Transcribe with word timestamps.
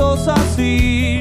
sos 0.00 0.28
así. 0.28 1.18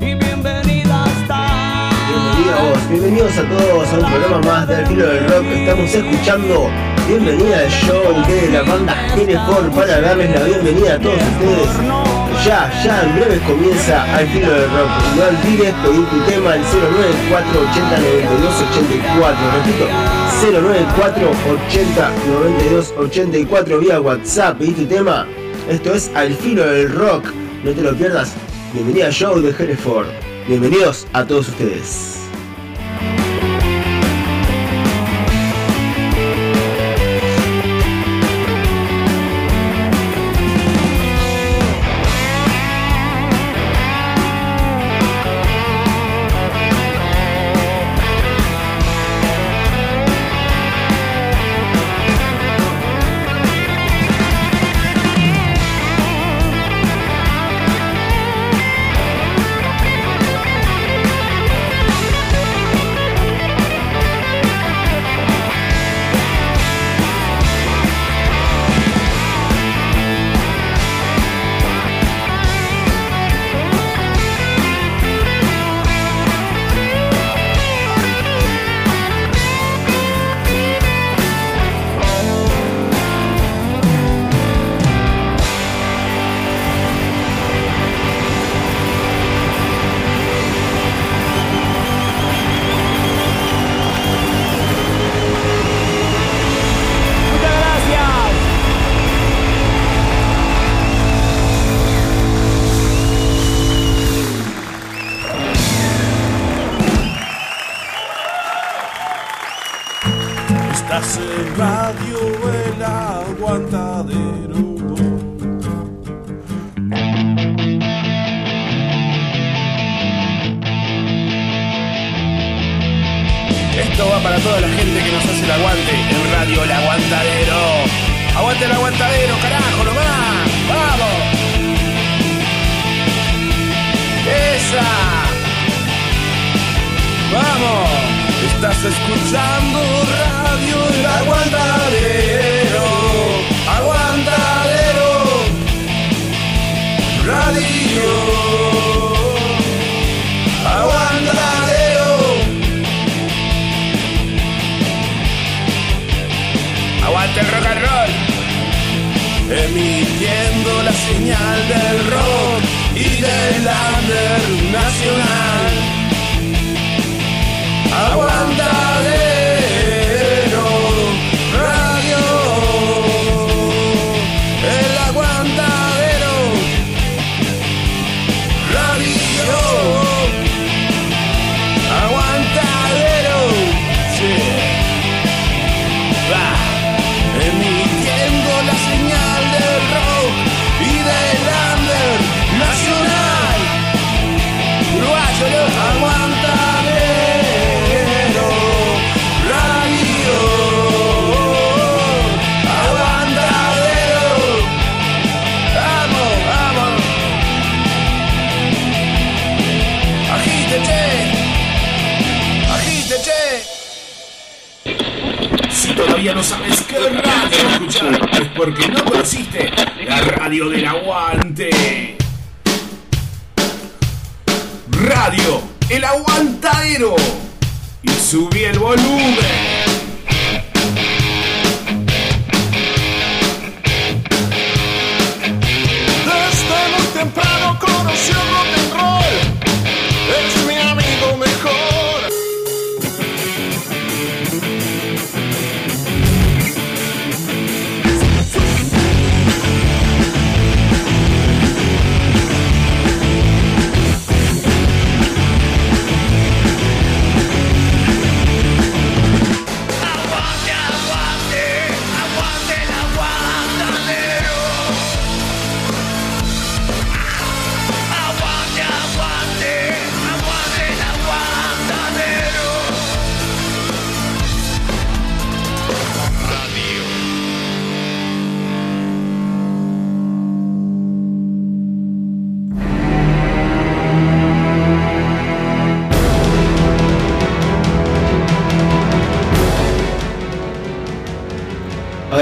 Y 0.00 0.14
bienvenida 0.14 1.04
hasta. 1.04 1.90
Bienvenidos, 2.08 2.88
bienvenidos 2.88 3.32
a 3.36 3.42
todos 3.42 3.92
a 3.92 3.98
un 3.98 4.10
programa 4.10 4.38
más 4.40 4.68
del 4.68 4.86
filo 4.86 5.06
del 5.06 5.28
rock. 5.28 5.44
Estamos 5.52 5.94
escuchando 5.94 6.70
Bienvenida 7.06 7.58
al 7.58 7.68
show 7.68 8.02
de 8.26 8.50
la 8.52 8.62
banda 8.62 8.94
Genefort 9.14 9.68
para 9.74 10.00
darles 10.00 10.30
la 10.30 10.44
bienvenida 10.46 10.94
a 10.94 10.98
todos 10.98 11.18
ustedes. 11.18 11.68
Ya, 12.46 12.72
ya 12.82 13.02
en 13.02 13.16
breve 13.16 13.38
comienza 13.46 14.02
al 14.16 14.26
filo 14.28 14.50
del 14.50 14.70
rock. 14.70 14.90
No 15.16 15.22
olvides 15.28 15.74
pedir 15.84 16.06
tu 16.06 16.18
tema 16.24 16.52
al 16.54 16.60
094 16.60 17.60
80 17.70 17.98
92 17.98 18.54
84. 18.70 19.36
Repito, 19.56 19.84
094 20.40 21.30
80 21.68 22.10
92 22.32 22.94
84 22.98 23.78
vía 23.78 24.00
WhatsApp. 24.00 24.58
Pedí 24.58 24.72
tu 24.72 24.86
tema. 24.86 25.26
Esto 25.68 25.92
es 25.92 26.10
Al 26.14 26.32
filo 26.32 26.64
del 26.66 26.92
rock. 26.92 27.35
No 27.66 27.72
te 27.72 27.82
lo 27.82 27.96
pierdas. 27.96 28.32
Bienvenida 28.72 29.06
al 29.06 29.12
show 29.12 29.40
de 29.40 29.50
Hereford. 29.50 30.06
Bienvenidos 30.46 31.04
a 31.12 31.26
todos 31.26 31.48
ustedes. 31.48 32.15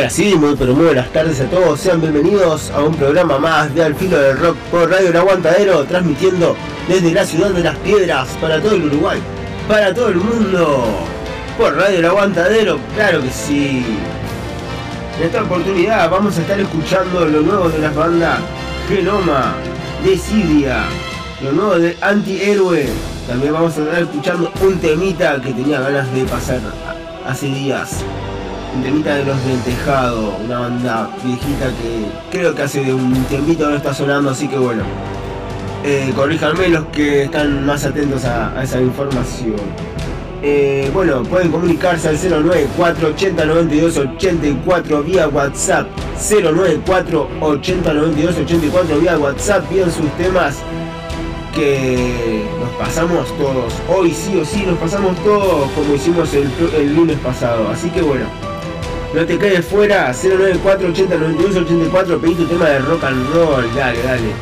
Ahora 0.05 0.17
sí, 0.17 0.39
pero 0.59 0.75
muy 0.75 0.85
buenas 0.85 1.11
tardes 1.15 1.41
a 1.41 1.47
todos, 1.47 1.81
sean 1.81 1.99
bienvenidos 1.99 2.71
a 2.73 2.83
un 2.83 2.95
programa 2.95 3.39
más 3.39 3.75
de 3.75 3.85
Al 3.85 3.95
Filo 3.95 4.19
del 4.19 4.37
Rock 4.37 4.59
por 4.71 4.91
Radio 4.91 5.09
El 5.09 5.17
Aguantadero, 5.17 5.83
transmitiendo 5.85 6.55
desde 6.87 7.11
la 7.11 7.25
ciudad 7.25 7.49
de 7.49 7.63
Las 7.63 7.75
Piedras 7.79 8.29
para 8.39 8.61
todo 8.61 8.75
el 8.75 8.85
Uruguay, 8.85 9.19
para 9.67 9.95
todo 9.95 10.09
el 10.09 10.17
mundo, 10.17 10.85
por 11.57 11.75
Radio 11.75 12.01
El 12.01 12.05
Aguantadero, 12.05 12.79
claro 12.95 13.23
que 13.23 13.31
sí. 13.31 13.83
En 15.17 15.25
esta 15.25 15.43
oportunidad 15.43 16.11
vamos 16.11 16.37
a 16.37 16.43
estar 16.43 16.61
escuchando 16.61 17.25
lo 17.25 17.41
nuevo 17.41 17.71
de 17.71 17.79
las 17.79 17.95
bandas 17.95 18.41
Genoma, 18.87 19.55
Desidia, 20.05 20.85
lo 21.43 21.53
nuevo 21.53 21.79
de 21.79 21.97
Antihéroe. 22.03 22.89
También 23.27 23.55
vamos 23.55 23.79
a 23.79 23.83
estar 23.83 24.03
escuchando 24.03 24.53
un 24.61 24.79
temita 24.81 25.41
que 25.41 25.55
tenía 25.55 25.81
ganas 25.81 26.13
de 26.13 26.25
pasar 26.25 26.61
hace 27.27 27.47
días. 27.47 28.05
Un 28.75 28.83
temita 28.83 29.15
de 29.15 29.25
los 29.25 29.45
del 29.45 29.61
tejado, 29.61 30.37
una 30.45 30.59
banda 30.59 31.09
viejita 31.23 31.67
que 31.67 32.07
creo 32.37 32.55
que 32.55 32.63
hace 32.63 32.93
un 32.93 33.25
temita 33.25 33.69
no 33.69 33.77
está 33.77 33.95
sonando, 33.95 34.31
así 34.31 34.49
que 34.49 34.59
bueno. 34.59 34.83
Eh, 35.85 36.13
corríjanme 36.17 36.69
los 36.69 36.87
que 36.87 37.25
están 37.25 37.65
más 37.67 37.85
atentos 37.85 38.25
a, 38.25 38.61
esa 38.63 38.81
información. 38.81 39.57
Eh, 40.43 40.91
bueno, 40.93 41.23
pueden 41.23 41.53
comunicarse 41.53 42.09
al 42.09 42.17
094 42.17 43.09
80 43.09 43.45
92 43.45 43.99
84 43.99 45.03
vía 45.03 45.29
WhatsApp. 45.29 45.87
094 46.19 47.29
80 47.41 47.95
92 47.95 48.39
84 48.39 48.99
vía 48.99 49.19
WhatsApp. 49.19 49.65
Piden 49.69 49.93
sus 49.93 50.11
temas 50.17 50.57
que 51.55 52.45
nos 52.59 52.71
pasamos 52.71 53.29
todos. 53.39 53.73
Hoy 53.89 54.11
sí 54.11 54.37
o 54.37 54.45
sí 54.45 54.65
nos 54.67 54.79
pasamos 54.79 55.17
todos 55.23 55.71
como 55.73 55.95
hicimos 55.95 56.33
el 56.35 56.97
lunes 56.97 57.19
pasado. 57.19 57.69
Así 57.69 57.91
que 57.91 58.03
bueno, 58.03 58.25
no 59.15 59.25
te 59.25 59.39
quedes 59.39 59.65
fuera. 59.65 60.13
094 60.13 60.89
80 60.89 61.17
92 61.17 61.57
84. 61.57 62.19
Pedí 62.21 62.35
tu 62.35 62.47
tema 62.47 62.69
de 62.69 62.79
rock 62.81 63.05
and 63.05 63.35
roll. 63.35 63.75
Dale, 63.75 64.03
dale. 64.03 64.33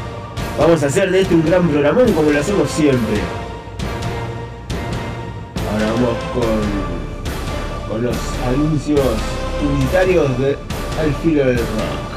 Vamos 0.59 0.83
a 0.83 0.87
hacer 0.87 1.11
de 1.11 1.21
este 1.21 1.35
un 1.35 1.45
gran 1.45 1.69
programón 1.69 2.13
como 2.13 2.31
lo 2.31 2.41
hacemos 2.41 2.71
siempre. 2.71 3.21
Ahora 5.73 5.93
vamos 5.93 6.17
con, 6.35 7.91
con 7.91 8.03
los 8.03 8.17
anuncios 8.47 9.01
publicitarios 9.61 10.39
de 10.39 10.57
Al 11.01 11.15
Filo 11.23 11.47
del 11.47 11.59
Rock. 11.59 12.12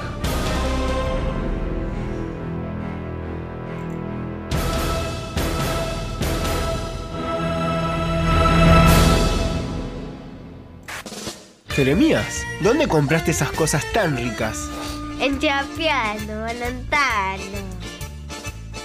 Jeremías, 11.75 12.45
¿dónde 12.62 12.88
compraste 12.88 13.31
esas 13.31 13.51
cosas 13.51 13.83
tan 13.92 14.16
ricas? 14.16 14.69
En 15.19 15.38
Chiapiano, 15.39 16.39
Valontano. 16.39 17.44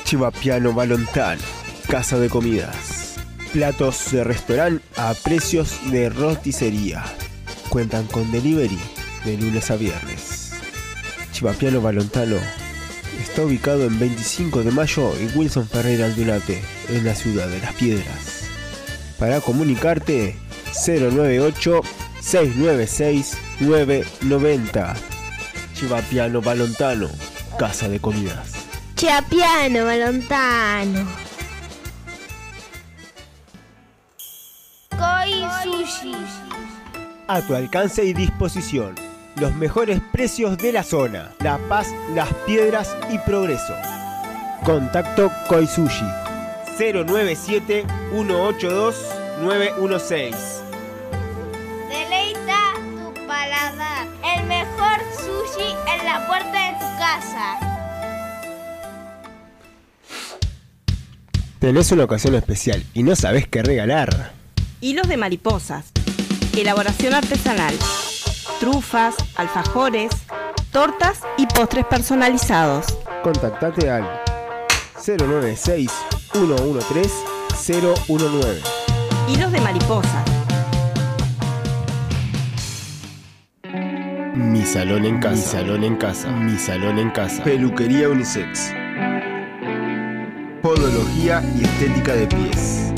Chivapiano 0.02 0.72
Balontano, 0.72 1.40
casa 1.86 2.18
de 2.18 2.28
comidas. 2.28 3.14
Platos 3.52 4.10
de 4.10 4.24
restaurante 4.24 4.84
a 4.96 5.14
precios 5.14 5.78
de 5.92 6.10
roticería. 6.10 7.04
Cuentan 7.68 8.06
con 8.06 8.32
delivery 8.32 8.80
de 9.24 9.36
lunes 9.36 9.70
a 9.70 9.76
viernes. 9.76 10.54
Chivapiano 11.30 11.80
Balontano 11.80 12.38
está 13.22 13.44
ubicado 13.44 13.84
en 13.84 14.00
25 14.00 14.64
de 14.64 14.72
mayo 14.72 15.12
y 15.16 15.38
Wilson 15.38 15.68
Ferreira 15.68 16.06
Aldunate, 16.06 16.60
en 16.88 17.04
la 17.04 17.14
ciudad 17.14 17.46
de 17.46 17.60
Las 17.60 17.74
Piedras. 17.74 18.48
Para 19.16 19.40
comunicarte, 19.40 20.36
098 20.84 21.82
696 22.20 23.36
990. 23.60 24.94
Chivapiano 25.74 26.40
Balontano, 26.40 27.08
casa 27.58 27.88
de 27.88 28.00
comidas. 28.00 28.52
Chiapiano, 28.94 29.84
Valontano. 29.84 31.06
Koi 34.90 35.44
Sushi. 35.62 36.14
A 37.28 37.40
tu 37.42 37.54
alcance 37.54 38.04
y 38.04 38.12
disposición. 38.12 38.94
Los 39.36 39.54
mejores 39.54 40.00
precios 40.12 40.58
de 40.58 40.72
la 40.72 40.82
zona. 40.82 41.30
La 41.40 41.58
Paz, 41.68 41.88
Las 42.14 42.28
Piedras 42.46 42.94
y 43.10 43.18
Progreso. 43.18 43.74
Contacto 44.64 45.30
Koisushi 45.48 46.04
097 46.78 47.86
182 48.12 48.96
916. 49.40 50.59
La 56.12 56.26
puerta 56.26 56.58
de 56.58 56.72
tu 56.72 56.98
casa. 56.98 57.58
Tenés 61.60 61.92
una 61.92 62.04
ocasión 62.04 62.34
especial 62.34 62.84
y 62.94 63.02
no 63.02 63.14
sabés 63.14 63.46
qué 63.46 63.62
regalar. 63.62 64.32
Hilos 64.80 65.08
de 65.08 65.16
mariposas. 65.16 65.92
Elaboración 66.56 67.14
artesanal. 67.14 67.74
Trufas, 68.58 69.14
alfajores, 69.36 70.10
tortas 70.72 71.20
y 71.36 71.46
postres 71.46 71.84
personalizados. 71.86 72.86
Contactate 73.22 73.90
al 73.90 74.08
096 75.06 75.90
113 76.32 77.10
019. 78.08 78.60
Hilos 79.28 79.52
de 79.52 79.60
mariposas. 79.60 80.29
Mi 84.50 84.66
salón 84.66 85.04
en 85.04 85.20
casa. 85.20 85.36
Mi 85.36 85.42
salón 85.42 85.84
en 85.84 85.96
casa. 85.96 86.28
Mi 86.32 86.58
salón 86.58 86.98
en 86.98 87.10
casa. 87.10 87.44
Peluquería 87.44 88.08
unisex. 88.08 88.74
Podología 90.60 91.40
y 91.56 91.62
estética 91.62 92.14
de 92.14 92.26
pies. 92.26 92.92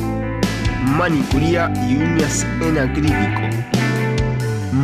Manicuría 0.97 1.71
y 1.87 1.97
uñas 1.97 2.47
en 2.63 2.79
acrílico. 2.79 3.67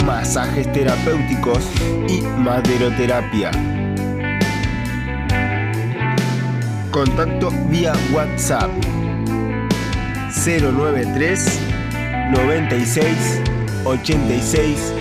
Masajes 0.04 0.70
terapéuticos 0.74 1.66
y 2.06 2.20
maderoterapia. 2.20 3.50
Contacto 6.90 7.50
vía 7.70 7.94
WhatsApp 8.12 8.70
093 10.44 11.60
96 12.30 13.40
86 13.84 14.97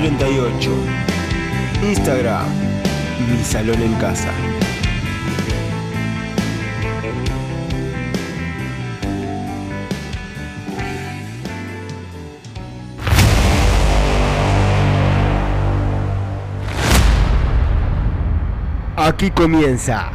38. 0.00 0.70
Instagram, 1.82 2.46
mi 3.28 3.44
salón 3.44 3.82
en 3.82 3.92
casa. 3.96 4.30
Aquí 18.96 19.30
comienza. 19.32 20.08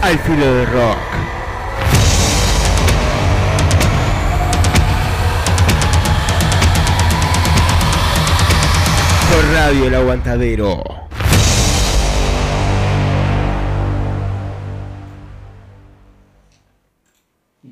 Al 0.00 0.18
filo 0.20 0.46
de 0.46 0.64
rock. 0.64 1.05
Radio 9.66 9.88
El 9.88 9.94
Aguantadero. 9.96 10.84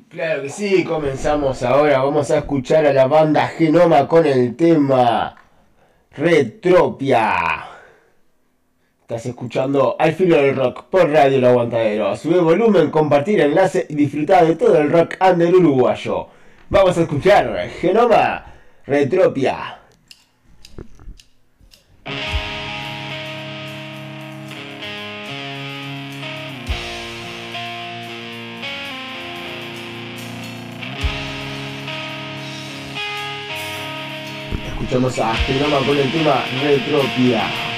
Claro 0.09 0.41
que 0.41 0.49
sí, 0.49 0.83
comenzamos 0.83 1.63
ahora. 1.63 1.99
Vamos 1.99 2.31
a 2.31 2.39
escuchar 2.39 2.85
a 2.85 2.91
la 2.91 3.07
banda 3.07 3.47
Genoma 3.47 4.09
con 4.09 4.25
el 4.25 4.57
tema 4.57 5.37
Retropia. 6.11 7.33
Estás 8.99 9.27
escuchando 9.27 9.95
Al 9.97 10.11
Filo 10.11 10.35
del 10.35 10.53
Rock 10.53 10.87
por 10.89 11.09
Radio 11.09 11.37
El 11.37 11.45
Aguantadero. 11.45 12.13
Sube 12.17 12.39
volumen, 12.39 12.91
compartir 12.91 13.39
enlace 13.39 13.85
y 13.87 13.95
disfrutar 13.95 14.45
de 14.45 14.57
todo 14.57 14.79
el 14.79 14.91
rock 14.91 15.15
under 15.21 15.55
uruguayo. 15.55 16.27
Vamos 16.67 16.97
a 16.97 17.03
escuchar 17.03 17.69
Genoma 17.79 18.47
Retropia. 18.85 19.84
Escuchamos 34.85 35.17
a 35.17 35.33
Genoma 35.33 35.79
con 35.79 35.97
el 35.97 36.11
tema 36.11 36.43
Retropia. 36.61 37.74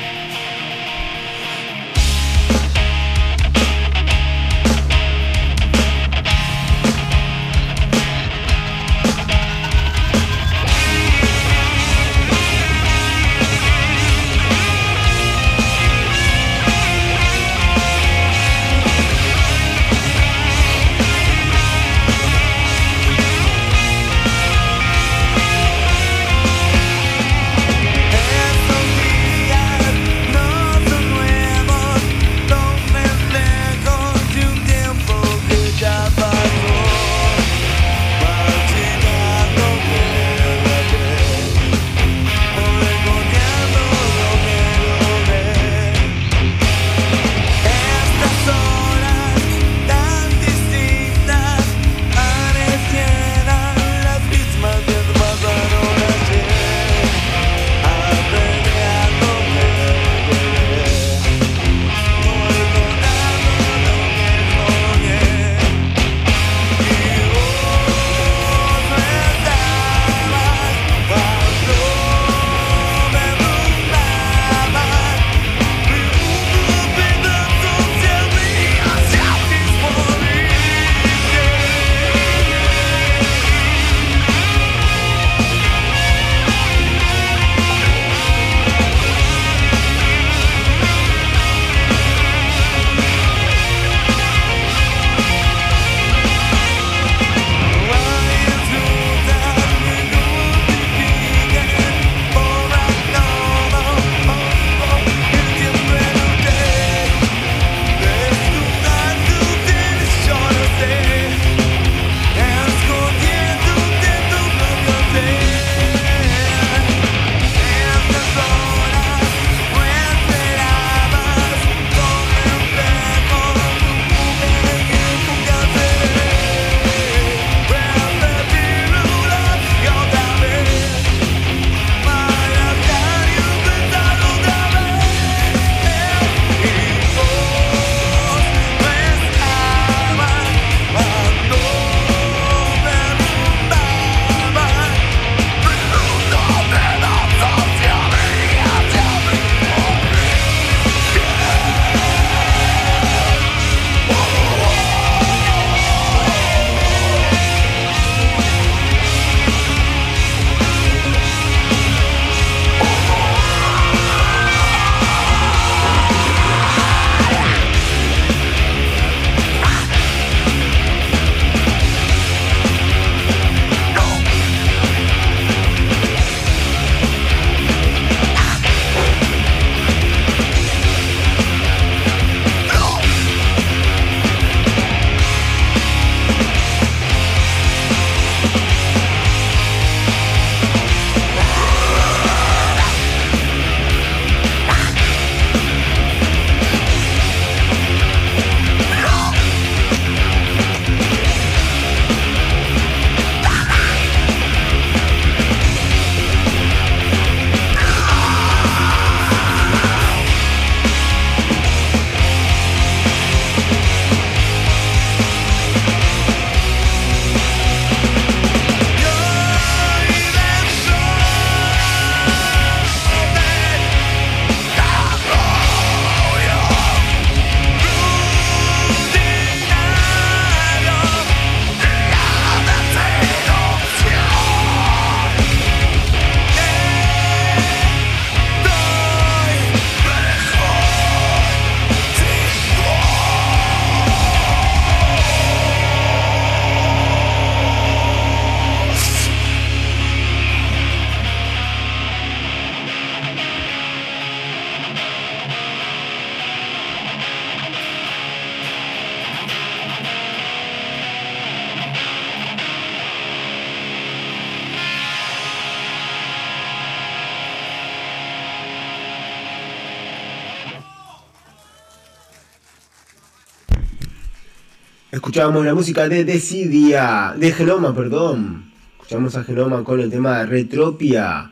Escuchábamos 275.47 275.65
la 275.65 275.75
música 275.75 276.09
de 276.09 276.25
Decidia, 276.25 277.33
de 277.37 277.53
Genoma, 277.53 277.95
perdón. 277.95 278.65
Escuchamos 278.99 279.33
a 279.37 279.45
Genoma 279.45 279.81
con 279.81 280.01
el 280.01 280.09
tema 280.09 280.45
Retropia. 280.45 281.49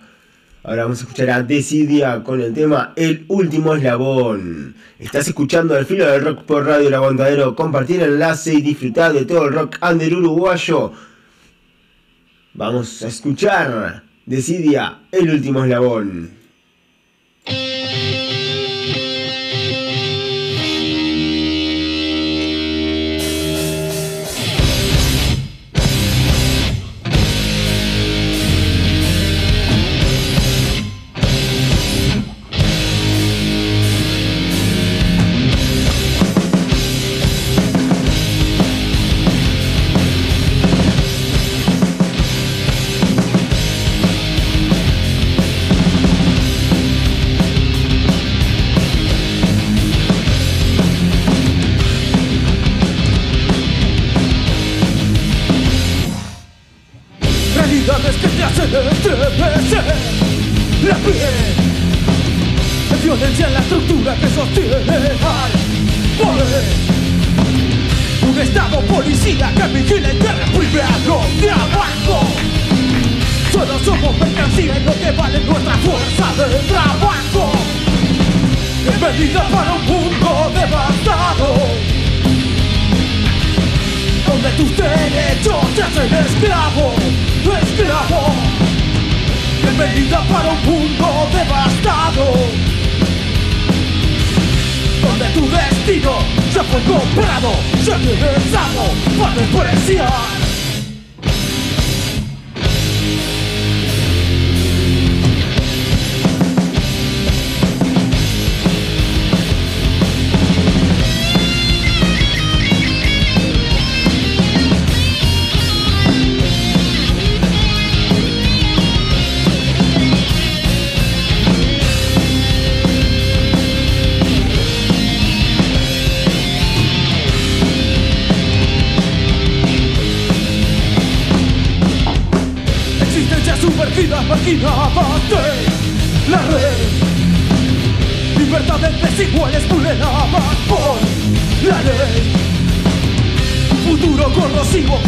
Ahora 0.64 0.84
vamos 0.84 1.00
a 1.00 1.04
escuchar 1.04 1.30
a 1.30 1.44
Decidia 1.44 2.22
con 2.22 2.42
el 2.42 2.54
tema 2.54 2.92
El 2.98 3.24
último 3.30 3.74
eslabón. 3.74 4.76
Estás 5.00 5.30
escuchando 5.30 5.78
el 5.78 5.86
filo 5.86 6.12
del 6.12 6.26
rock 6.26 6.44
por 6.44 6.66
Radio 6.66 6.90
El 6.90 6.94
Aguantadero. 6.94 7.56
Compartir 7.56 8.02
el 8.02 8.16
enlace 8.16 8.56
y 8.56 8.62
disfrutar 8.62 9.14
de 9.14 9.24
todo 9.24 9.46
el 9.46 9.54
rock 9.54 9.78
under 9.82 10.14
uruguayo. 10.14 10.92
Vamos 12.54 13.02
a 13.02 13.08
escuchar 13.08 14.04
Decidia 14.26 15.04
El 15.10 15.30
último 15.30 15.64
eslabón. 15.64 16.32
que 69.88 70.02
la 70.02 70.10
tierra 70.10 70.46
primero 70.46 71.22
de 71.40 71.52
abajo. 71.52 72.28
Solo 73.52 73.80
somos 73.80 74.18
mercancía 74.18 74.78
y 74.78 74.84
lo 74.84 74.94
que 75.00 75.12
vale 75.12 75.40
nuestra 75.42 75.74
fuerza 75.78 76.48
de 76.48 76.60
trabajo. 76.68 77.52
Es 78.90 79.02
medida 79.02 79.48
para 79.50 79.74
un 79.74 79.86
mundo 79.86 80.52
devastado. 80.54 81.56
Donde 84.28 84.50
tus 84.58 84.78
derechos 84.78 85.76
te 85.76 85.84
hacen 85.84 86.14
esclavo, 86.14 86.94
esclavo. 87.64 88.34
Es 89.68 89.78
medida 89.78 90.22
para 90.28 90.50
un 90.50 90.66
mundo 90.66 90.75
fue 96.76 96.94
comprado, 96.94 97.52
yo 97.86 97.98
regresamos 97.98 98.90
por 99.56 99.66
la. 99.70 100.45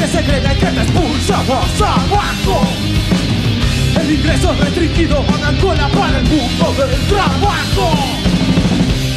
te 0.07 0.17
segrega 0.17 0.53
y 0.53 0.57
que 0.57 0.65
te 0.67 0.81
expulsamos 0.81 1.81
abajo. 1.81 2.61
El 3.99 4.11
ingreso 4.11 4.53
es 4.53 4.59
restringido, 4.59 5.25
hagan 5.33 5.57
cola 5.57 5.89
para 5.89 6.19
el 6.19 6.25
mundo 6.25 6.75
del 6.77 6.95
trabajo. 7.07 7.91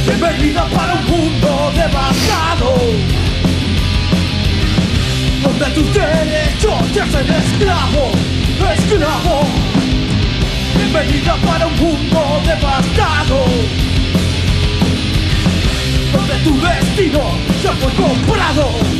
Bienvenida 0.07 0.64
para 0.66 0.94
un 0.94 1.07
mundo 1.07 1.72
devastado, 1.74 2.76
donde 5.42 5.66
tus 5.66 5.94
derechos 5.94 6.92
te 6.92 7.00
hacen 7.00 7.31
esclavo, 7.31 8.11
esclavo. 8.74 9.46
Bienvenida 10.76 11.37
para 11.46 11.66
un 11.66 11.76
mundo 11.76 12.42
devastado, 12.46 13.44
donde 16.12 16.35
tu 16.44 16.61
destino 16.61 17.20
ya 17.62 17.72
fue 17.72 17.92
comprado. 17.92 18.99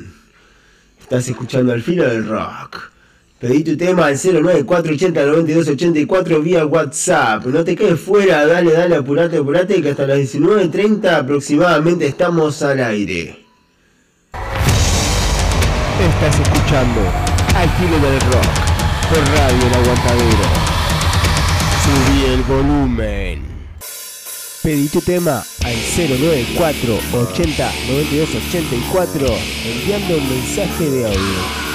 Estás 1.11 1.27
escuchando 1.27 1.73
al 1.73 1.81
filo 1.81 2.05
del 2.05 2.25
rock. 2.25 2.89
Pedí 3.37 3.65
tu 3.65 3.75
tema 3.75 4.05
al 4.05 4.15
094809284 4.15 6.41
vía 6.41 6.65
WhatsApp. 6.65 7.43
No 7.47 7.65
te 7.65 7.75
quedes 7.75 7.99
fuera, 7.99 8.47
dale, 8.47 8.71
dale, 8.71 8.95
apurate, 8.95 9.35
apurate, 9.35 9.81
que 9.81 9.89
hasta 9.89 10.07
las 10.07 10.19
19.30 10.19 11.13
aproximadamente 11.13 12.07
estamos 12.07 12.61
al 12.61 12.81
aire. 12.81 13.43
Estás 15.99 16.39
escuchando 16.39 17.01
al 17.57 17.69
filo 17.71 17.99
del 18.09 18.21
rock 18.31 18.47
por 19.09 19.19
Radio 19.35 19.67
El 19.67 19.73
Aguantadero. 19.83 20.47
Subí 21.83 22.23
el 22.31 22.41
volumen. 22.43 23.50
Pedí 24.61 24.89
tu 24.89 25.01
tema 25.01 25.43
al 25.65 25.73
094 25.73 26.99
80 27.13 27.71
92 27.87 28.29
84 28.47 29.25
enviando 29.65 30.17
un 30.17 30.29
mensaje 30.29 30.87
de 30.87 31.05
audio. 31.07 31.71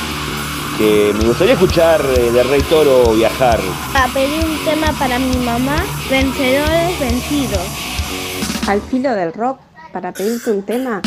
Que 0.78 1.12
me 1.18 1.24
gustaría 1.24 1.54
escuchar 1.54 2.00
eh, 2.16 2.30
de 2.30 2.42
Rey 2.44 2.62
Toro 2.70 3.12
viajar. 3.12 3.58
A 3.92 4.06
pedir 4.14 4.44
un 4.44 4.64
tema 4.64 4.92
para 5.00 5.18
mi 5.18 5.36
mamá, 5.38 5.84
vencedores 6.08 7.00
vencidos. 7.00 7.66
Al 8.68 8.80
filo 8.82 9.12
del 9.14 9.32
rock, 9.32 9.58
para 9.92 10.12
pedirte 10.12 10.52
un 10.52 10.62
tema 10.62 11.02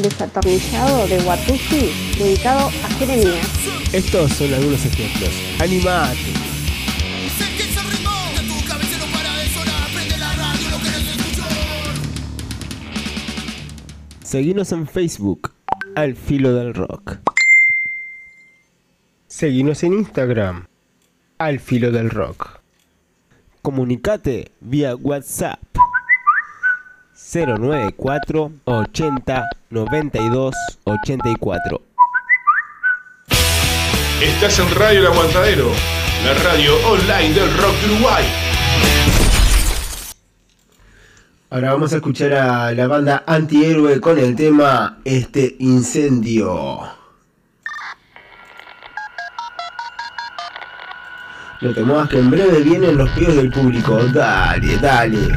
desatornillado 0.00 1.08
de 1.08 1.18
Watusi 1.18 1.90
dedicado 2.16 2.68
a 2.68 2.88
Jeremías. 2.96 3.48
Estos 3.92 4.30
son 4.34 4.54
algunos 4.54 4.84
ejemplos. 4.84 5.30
Animate. 5.58 6.53
Seguinos 14.24 14.72
en 14.72 14.88
Facebook, 14.88 15.52
Al 15.94 16.16
Filo 16.16 16.54
del 16.54 16.72
Rock. 16.72 17.18
Seguinos 19.26 19.82
en 19.82 19.92
Instagram, 19.92 20.66
Al 21.36 21.60
Filo 21.60 21.92
del 21.92 22.08
Rock. 22.08 22.58
Comunicate 23.60 24.50
vía 24.60 24.96
WhatsApp 24.96 25.60
094 27.34 28.52
80 28.64 29.44
92 29.68 30.54
84. 30.84 31.82
Estás 34.22 34.58
en 34.58 34.74
Radio 34.74 35.00
El 35.00 35.06
Aguantadero, 35.08 35.70
la 36.24 36.32
radio 36.42 36.74
online 36.88 37.34
del 37.34 37.54
rock 37.58 37.74
de 37.74 37.92
Uruguay. 37.92 38.43
Ahora 41.54 41.72
vamos 41.72 41.92
a 41.92 41.96
escuchar 41.98 42.32
a 42.32 42.72
la 42.72 42.88
banda 42.88 43.22
Antihéroe 43.28 44.00
con 44.00 44.18
el 44.18 44.34
tema 44.34 44.98
Este 45.04 45.54
Incendio. 45.60 46.80
No 51.60 51.72
te 51.72 51.84
muevas 51.84 52.08
que 52.08 52.18
en 52.18 52.28
breve 52.28 52.60
vienen 52.60 52.96
los 52.96 53.08
pies 53.10 53.36
del 53.36 53.52
público. 53.52 54.00
Dale, 54.12 54.78
dale. 54.78 55.28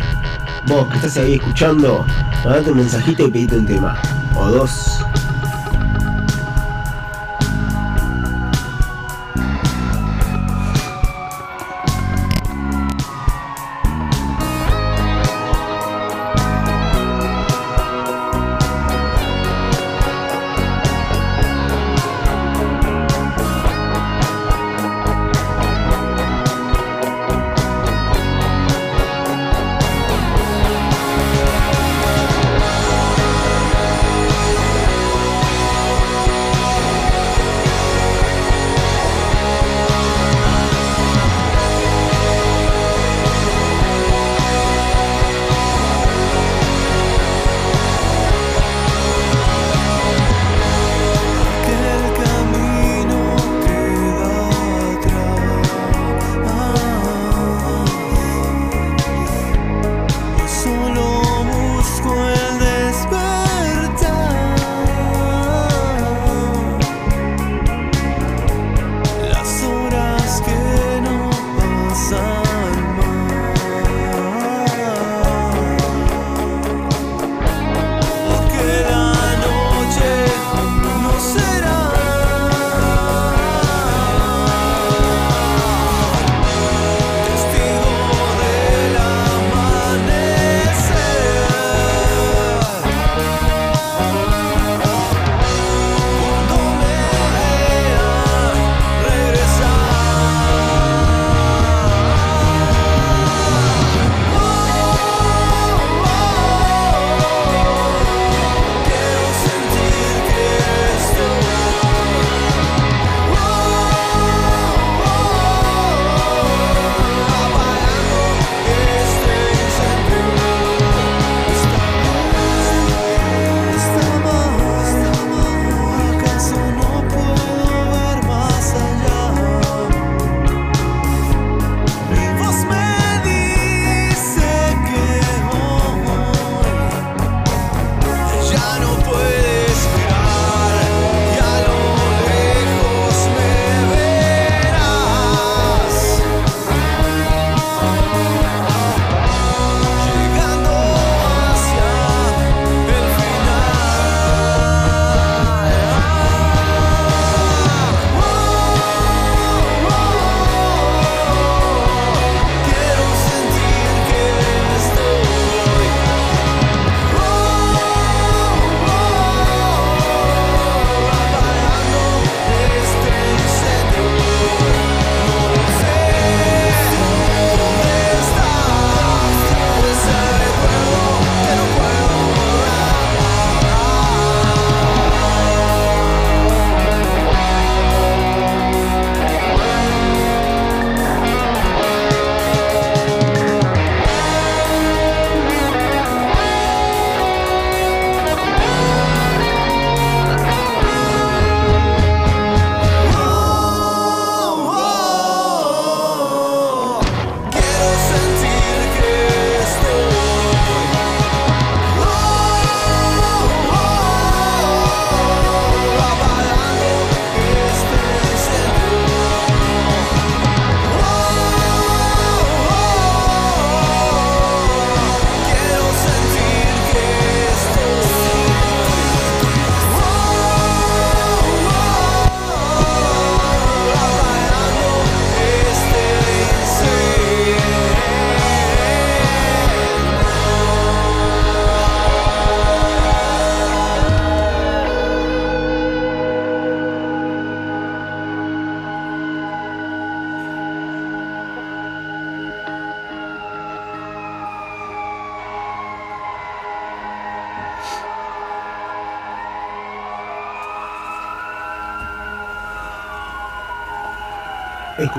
Vos 0.65 0.88
que 0.88 0.95
estás 0.95 1.17
ahí 1.17 1.36
escuchando, 1.36 2.03
mandate 2.43 2.71
un 2.71 2.77
mensajito 2.77 3.27
y 3.27 3.30
pedite 3.30 3.58
un 3.60 3.67
tema. 3.67 4.01
O 4.36 4.47
dos. 4.47 5.06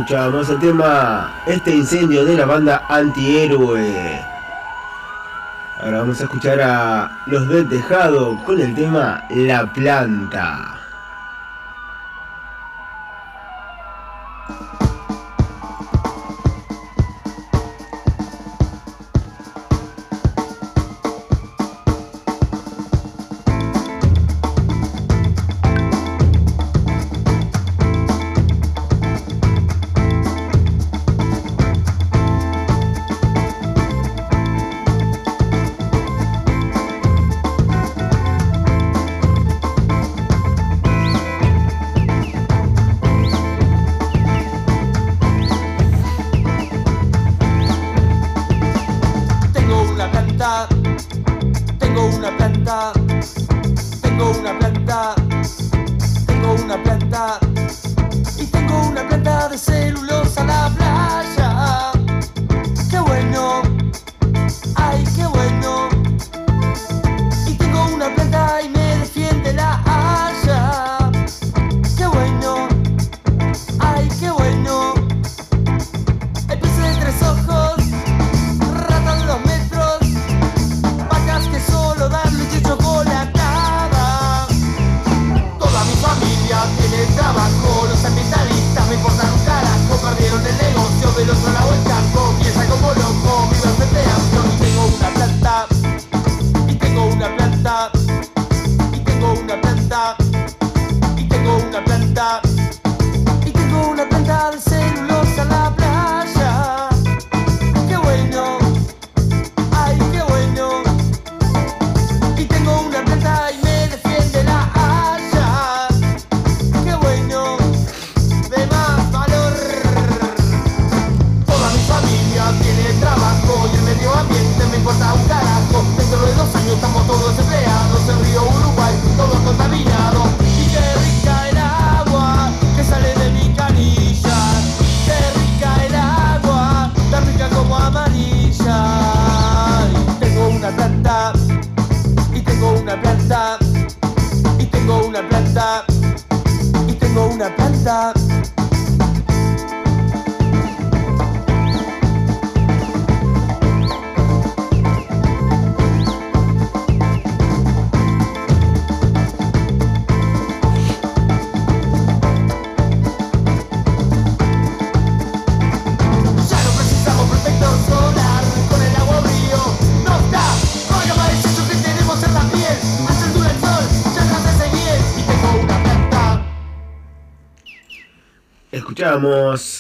Escuchábamos 0.09 0.49
el 0.49 0.59
tema 0.59 1.31
Este 1.45 1.71
incendio 1.71 2.25
de 2.25 2.35
la 2.35 2.47
banda 2.47 2.83
Antihéroe. 2.89 4.25
Ahora 5.83 5.99
vamos 5.99 6.19
a 6.19 6.25
escuchar 6.25 6.63
a 6.63 7.11
Los 7.27 7.47
del 7.47 7.69
Tejado 7.69 8.43
con 8.47 8.59
el 8.59 8.75
tema 8.75 9.23
La 9.29 9.71
Planta. 9.71 9.75
planta, 9.75 10.68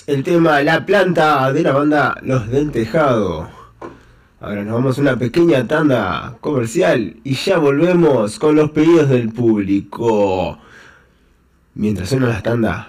El 0.08 0.24
tema 0.24 0.62
La 0.62 0.84
planta 0.84 1.52
de 1.52 1.62
la 1.62 1.72
banda 1.72 2.18
Los 2.22 2.50
del 2.50 2.72
Tejado. 2.72 3.48
Ahora 4.40 4.64
nos 4.64 4.74
vamos 4.74 4.98
a 4.98 5.00
una 5.00 5.16
pequeña 5.16 5.64
tanda 5.64 6.36
comercial 6.40 7.14
y 7.22 7.34
ya 7.34 7.58
volvemos 7.58 8.36
con 8.40 8.56
los 8.56 8.72
pedidos 8.72 9.08
del 9.08 9.28
público. 9.28 10.58
Mientras 11.74 12.08
suenan 12.08 12.30
las 12.30 12.42
tandas, 12.42 12.86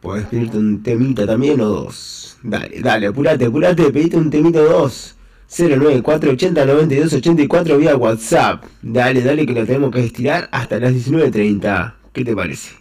podés 0.00 0.26
pedirte 0.26 0.58
un 0.58 0.82
temita 0.82 1.24
también 1.24 1.60
o 1.60 1.66
dos. 1.66 2.36
Dale, 2.42 2.80
dale, 2.80 3.06
apurate, 3.06 3.44
apurate, 3.44 3.92
pedite 3.92 4.16
un 4.16 4.28
temita 4.28 4.60
o 4.60 4.64
dos. 4.64 5.14
09480 5.56 6.66
9284 6.66 7.78
vía 7.78 7.96
WhatsApp. 7.96 8.64
Dale, 8.82 9.22
dale 9.22 9.46
que 9.46 9.52
lo 9.52 9.64
tenemos 9.64 9.92
que 9.92 10.04
estirar 10.04 10.48
hasta 10.50 10.80
las 10.80 10.92
19.30. 10.92 11.94
¿Qué 12.12 12.24
te 12.24 12.34
parece? 12.34 12.74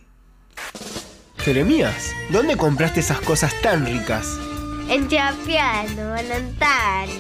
Jeremías, 1.44 2.12
¿dónde 2.30 2.56
compraste 2.56 3.00
esas 3.00 3.20
cosas 3.20 3.52
tan 3.64 3.84
ricas? 3.84 4.38
En 4.90 5.08
Chapiano, 5.08 6.12
Valentano. 6.12 7.12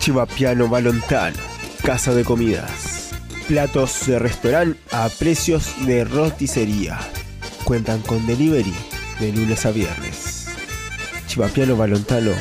Chivapiano 0.00 0.66
Balontano, 0.66 1.36
casa 1.84 2.12
de 2.12 2.24
comidas. 2.24 3.12
Platos 3.46 4.06
de 4.06 4.18
restaurante 4.18 4.80
a 4.90 5.08
precios 5.10 5.86
de 5.86 6.04
roticería. 6.04 6.98
Cuentan 7.62 8.00
con 8.02 8.26
delivery 8.26 8.74
de 9.20 9.32
lunes 9.32 9.64
a 9.64 9.70
viernes. 9.70 10.48
Chivapiano 11.28 11.76
Balontano 11.76 12.32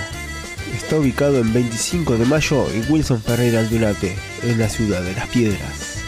está 0.74 0.98
ubicado 0.98 1.38
en 1.38 1.54
25 1.54 2.18
de 2.18 2.26
mayo 2.26 2.66
y 2.74 2.92
Wilson 2.92 3.22
Ferreira 3.22 3.60
Aldunate, 3.60 4.16
en 4.42 4.58
la 4.58 4.70
ciudad 4.70 5.04
de 5.04 5.14
Las 5.14 5.28
Piedras. 5.28 6.00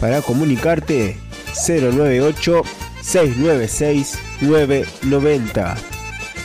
Para 0.00 0.22
comunicarte 0.22 1.18
098 1.66 2.62
696-990. 3.08 5.76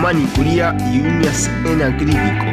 Manicuría 0.01 0.75
y 0.91 0.99
uñas 0.99 1.49
en 1.63 1.81
acrílico. 1.81 2.45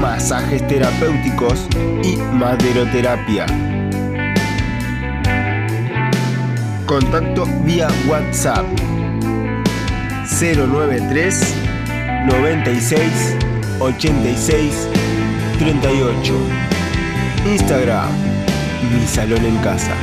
Masajes 0.00 0.66
terapéuticos 0.66 1.68
y 2.02 2.16
maderoterapia. 2.16 3.46
Contacto 6.86 7.46
vía 7.62 7.86
WhatsApp 8.08 8.66
093 10.40 11.54
96 12.26 13.36
86 13.78 14.99
38. 15.60 16.34
Instagram, 17.44 18.08
mi 18.90 19.06
salón 19.06 19.44
en 19.44 19.58
casa. 19.58 19.94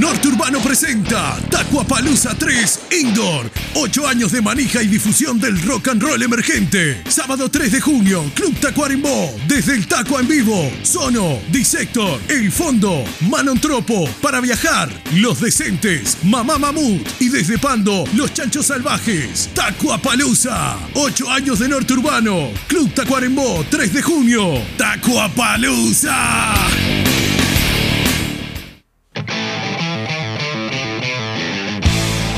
Norte 0.00 0.28
Urbano 0.28 0.60
presenta 0.60 1.36
Tacuapalooza 1.50 2.34
3 2.34 2.80
Indoor. 3.02 3.50
8 3.74 4.08
años 4.08 4.32
de 4.32 4.40
manija 4.40 4.82
y 4.82 4.86
difusión 4.86 5.38
del 5.38 5.60
rock 5.60 5.88
and 5.88 6.02
roll 6.02 6.22
emergente. 6.22 7.02
Sábado 7.06 7.50
3 7.50 7.70
de 7.70 7.80
junio, 7.82 8.24
Club 8.34 8.58
Tacuarembó. 8.60 9.30
Desde 9.46 9.74
el 9.74 9.86
Taco 9.86 10.18
en 10.18 10.26
vivo. 10.26 10.72
Sono, 10.82 11.38
Disector, 11.52 12.18
El 12.28 12.50
Fondo, 12.50 13.04
Manontropo. 13.28 14.08
Para 14.22 14.40
viajar, 14.40 14.88
Los 15.16 15.42
Decentes, 15.42 16.16
Mamá 16.22 16.56
Mamut. 16.56 17.06
Y 17.20 17.28
desde 17.28 17.58
Pando, 17.58 18.04
Los 18.14 18.32
Chanchos 18.32 18.68
Salvajes. 18.68 19.50
Tacuapalooza. 19.52 20.78
8 20.94 21.30
años 21.30 21.58
de 21.58 21.68
norte 21.68 21.92
urbano. 21.92 22.48
Club 22.68 22.90
Tacuarembó, 22.94 23.66
3 23.68 23.92
de 23.92 24.00
junio. 24.00 24.62
Tacuapalooza. 24.78 26.54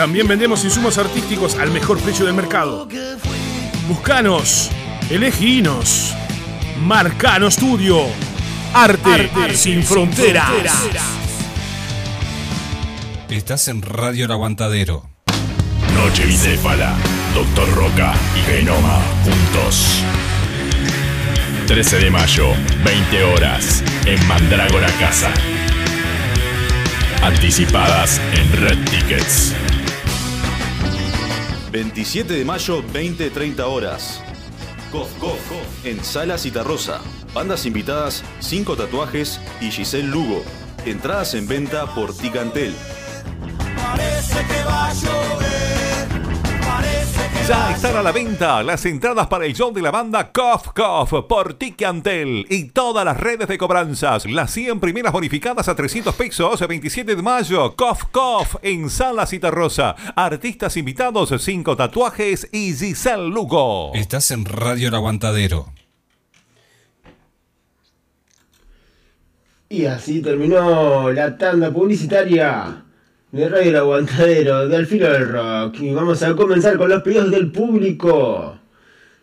También 0.00 0.26
vendemos 0.26 0.64
insumos 0.64 0.96
artísticos 0.96 1.56
al 1.56 1.70
mejor 1.72 1.98
precio 1.98 2.24
del 2.24 2.32
mercado. 2.32 2.88
Buscanos, 3.86 4.70
eleginos. 5.10 6.14
Marcano 6.80 7.50
Studio. 7.50 8.06
Arte, 8.72 9.54
sin, 9.54 9.82
fronteras. 9.82 10.50
Estás 13.28 13.68
en 13.68 13.82
Radio 13.82 14.24
El 14.24 14.32
Aguantadero. 14.32 15.06
Noche 15.92 16.24
bicéfala, 16.24 16.94
Doctor 17.34 17.70
Roca 17.74 18.14
y 18.38 18.50
Genoma 18.50 19.02
juntos. 19.22 20.02
13 21.66 21.98
de 21.98 22.10
mayo, 22.10 22.46
20 22.86 23.22
horas, 23.24 23.84
en 24.06 24.26
Mandrágora 24.26 24.88
Casa. 24.98 25.30
Anticipadas 27.22 28.18
en 28.32 28.62
Red 28.62 28.78
Tickets. 28.88 29.54
27 31.70 32.34
de 32.34 32.44
mayo, 32.44 32.82
20-30 32.92 33.60
horas. 33.60 34.22
Gof, 34.92 35.08
Gof, 35.20 35.38
en 35.84 36.02
Sala 36.04 36.36
Citarrosa. 36.36 37.00
Bandas 37.32 37.64
invitadas, 37.64 38.24
5 38.40 38.76
tatuajes 38.76 39.40
y 39.60 39.70
Giselle 39.70 40.08
Lugo. 40.08 40.42
Entradas 40.84 41.34
en 41.34 41.46
venta 41.46 41.94
por 41.94 42.16
Ticantel. 42.16 42.74
Parece 43.76 44.38
que 44.46 44.64
va 44.64 44.88
a 44.88 44.94
llover. 44.94 45.49
Ya 47.48 47.72
están 47.72 47.96
a 47.96 48.02
la 48.02 48.12
venta 48.12 48.62
las 48.62 48.84
entradas 48.86 49.26
para 49.26 49.44
el 49.44 49.54
show 49.54 49.72
de 49.72 49.82
la 49.82 49.90
banda 49.90 50.30
Cough 50.30 50.72
Cough 50.74 51.26
por 51.26 51.54
Ticantel 51.54 52.46
y 52.48 52.66
todas 52.66 53.04
las 53.04 53.18
redes 53.18 53.48
de 53.48 53.58
cobranzas. 53.58 54.24
Las 54.26 54.52
100 54.52 54.78
primeras 54.78 55.12
bonificadas 55.12 55.68
a 55.68 55.74
300 55.74 56.14
pesos, 56.14 56.60
27 56.66 57.16
de 57.16 57.22
mayo. 57.22 57.74
Cough 57.74 58.10
Cough 58.12 58.60
en 58.62 58.88
Sala 58.88 59.26
Citarrosa. 59.26 59.96
Artistas 60.14 60.76
invitados, 60.76 61.34
5 61.36 61.76
tatuajes 61.76 62.48
y 62.52 62.72
Giselle 62.72 63.28
Lugo. 63.28 63.92
Estás 63.94 64.30
en 64.30 64.44
Radio 64.44 64.88
El 64.88 64.94
Aguantadero. 64.94 65.72
Y 69.68 69.86
así 69.86 70.20
terminó 70.20 71.10
la 71.10 71.36
tanda 71.38 71.72
publicitaria 71.72 72.84
de 73.32 73.48
Radio 73.48 73.70
El 73.70 73.76
Aguantadero, 73.76 74.68
de 74.68 74.76
Al 74.76 74.86
Filo 74.86 75.10
del 75.10 75.28
Rock. 75.28 75.80
Y 75.80 75.92
vamos 75.92 76.22
a 76.22 76.34
comenzar 76.34 76.76
con 76.76 76.88
los 76.88 77.02
pedidos 77.02 77.30
del 77.30 77.52
público. 77.52 78.58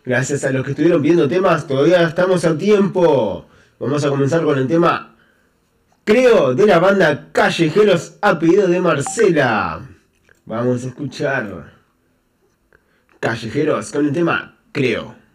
Gracias 0.04 0.44
a 0.44 0.50
los 0.50 0.64
que 0.64 0.70
estuvieron 0.70 1.02
pidiendo 1.02 1.28
temas, 1.28 1.66
todavía 1.66 2.02
estamos 2.02 2.44
a 2.44 2.56
tiempo. 2.56 3.46
Vamos 3.78 4.04
a 4.04 4.08
comenzar 4.08 4.42
con 4.42 4.58
el 4.58 4.66
tema, 4.66 5.14
creo, 6.04 6.54
de 6.54 6.66
la 6.66 6.78
banda 6.78 7.28
Callejeros 7.32 8.16
a 8.22 8.38
pedido 8.38 8.66
de 8.66 8.80
Marcela. 8.80 9.86
Vamos 10.46 10.84
a 10.84 10.88
escuchar 10.88 11.72
Callejeros 13.20 13.92
con 13.92 14.06
el 14.06 14.12
tema. 14.12 14.56
Creo 14.72 15.27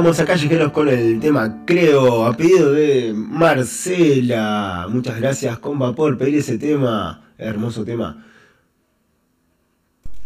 Escuchábamos 0.00 0.20
a 0.20 0.24
Callejeros 0.24 0.72
con 0.72 0.88
el 0.88 1.20
tema 1.20 1.62
Creo, 1.66 2.24
a 2.24 2.34
pedido 2.34 2.72
de 2.72 3.12
Marcela. 3.14 4.86
Muchas 4.88 5.20
gracias, 5.20 5.58
comba, 5.58 5.94
por 5.94 6.16
pedir 6.16 6.36
ese 6.36 6.56
tema. 6.56 7.20
Hermoso 7.36 7.84
tema. 7.84 8.24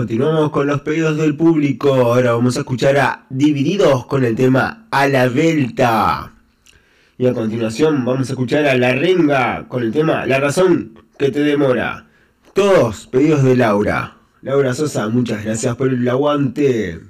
Continuamos 0.00 0.50
con 0.50 0.66
los 0.66 0.80
pedidos 0.80 1.18
del 1.18 1.36
público. 1.36 1.92
Ahora 1.92 2.32
vamos 2.32 2.56
a 2.56 2.60
escuchar 2.60 2.96
a 2.96 3.26
Divididos 3.28 4.06
con 4.06 4.24
el 4.24 4.34
tema 4.34 4.86
A 4.90 5.06
la 5.06 5.28
Delta. 5.28 6.32
Y 7.18 7.26
a 7.26 7.34
continuación 7.34 8.06
vamos 8.06 8.30
a 8.30 8.32
escuchar 8.32 8.64
a 8.64 8.78
La 8.78 8.94
Renga 8.94 9.68
con 9.68 9.82
el 9.82 9.92
tema 9.92 10.24
La 10.24 10.40
razón 10.40 10.98
que 11.18 11.30
te 11.30 11.40
demora. 11.40 12.06
Todos 12.54 13.08
pedidos 13.08 13.42
de 13.44 13.56
Laura. 13.56 14.16
Laura 14.40 14.72
Sosa, 14.72 15.06
muchas 15.10 15.44
gracias 15.44 15.76
por 15.76 15.90
el 15.90 16.08
aguante. 16.08 17.00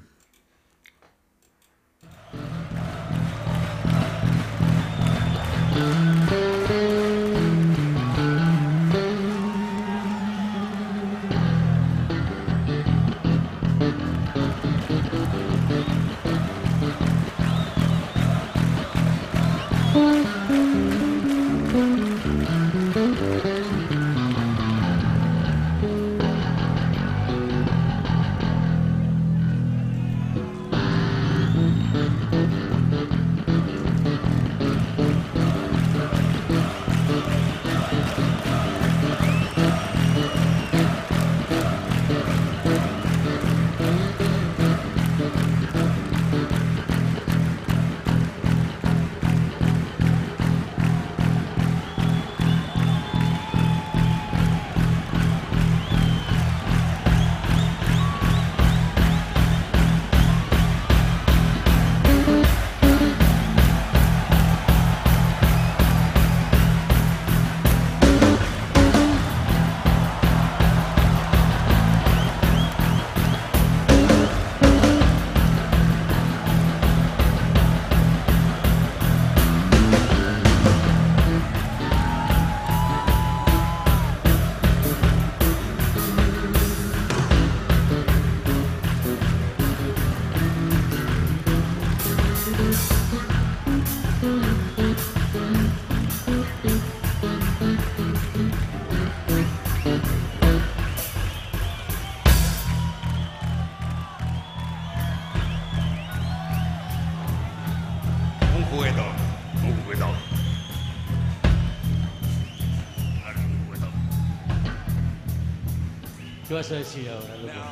Vas 116.60 116.70
a 116.72 116.74
decir 116.74 117.08
ahora, 117.08 117.36
loco? 117.36 117.54
No, 117.54 117.62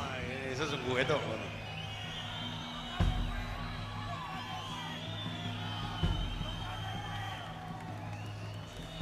eso 0.51 0.63
es 0.63 0.73
un 0.73 0.81
juguetón. 0.89 1.19
bueno. 1.27 1.43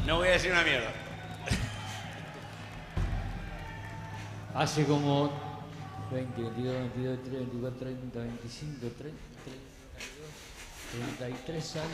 No 0.06 0.18
voy 0.18 0.28
a 0.28 0.32
decir 0.32 0.52
una 0.52 0.64
mierda. 0.64 0.90
Hace 4.56 4.84
como 4.84 5.32
20, 6.12 6.42
22, 6.42 6.74
22, 6.74 7.24
23, 7.24 7.40
24, 7.40 7.80
30, 7.80 8.20
25, 8.20 8.88
30, 8.98 8.98
32, 8.98 9.18
33 11.18 11.76
años 11.78 11.88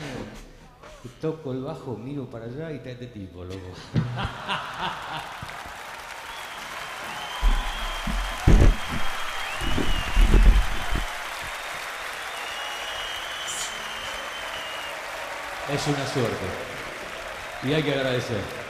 que 1.00 1.08
toco 1.20 1.52
el 1.52 1.62
bajo, 1.62 1.96
miro 1.96 2.28
para 2.28 2.46
allá 2.46 2.72
y 2.72 2.76
está 2.76 2.90
este 2.90 3.06
tipo, 3.06 3.44
loco. 3.44 3.72
Es 15.74 15.88
una 15.88 16.06
suerte. 16.06 16.46
Y 17.64 17.72
hay 17.72 17.82
que 17.82 17.94
agradecer. 17.94 18.63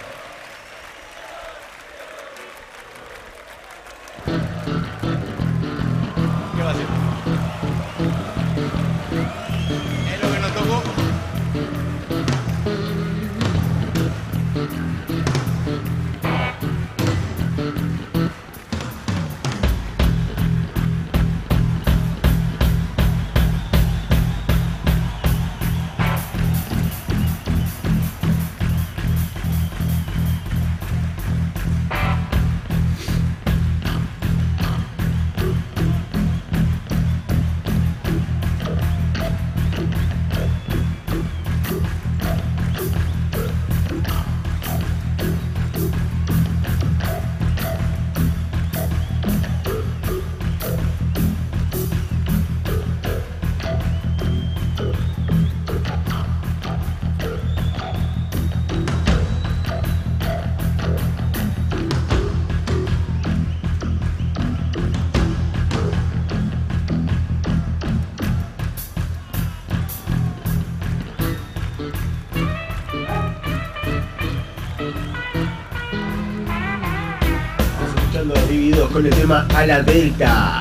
Con 79.35 79.43
el 79.43 79.49
tema 79.49 79.61
A 79.61 79.66
la 79.66 79.82
Delta. 79.82 80.53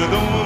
with 0.00 0.14
a 0.14 0.39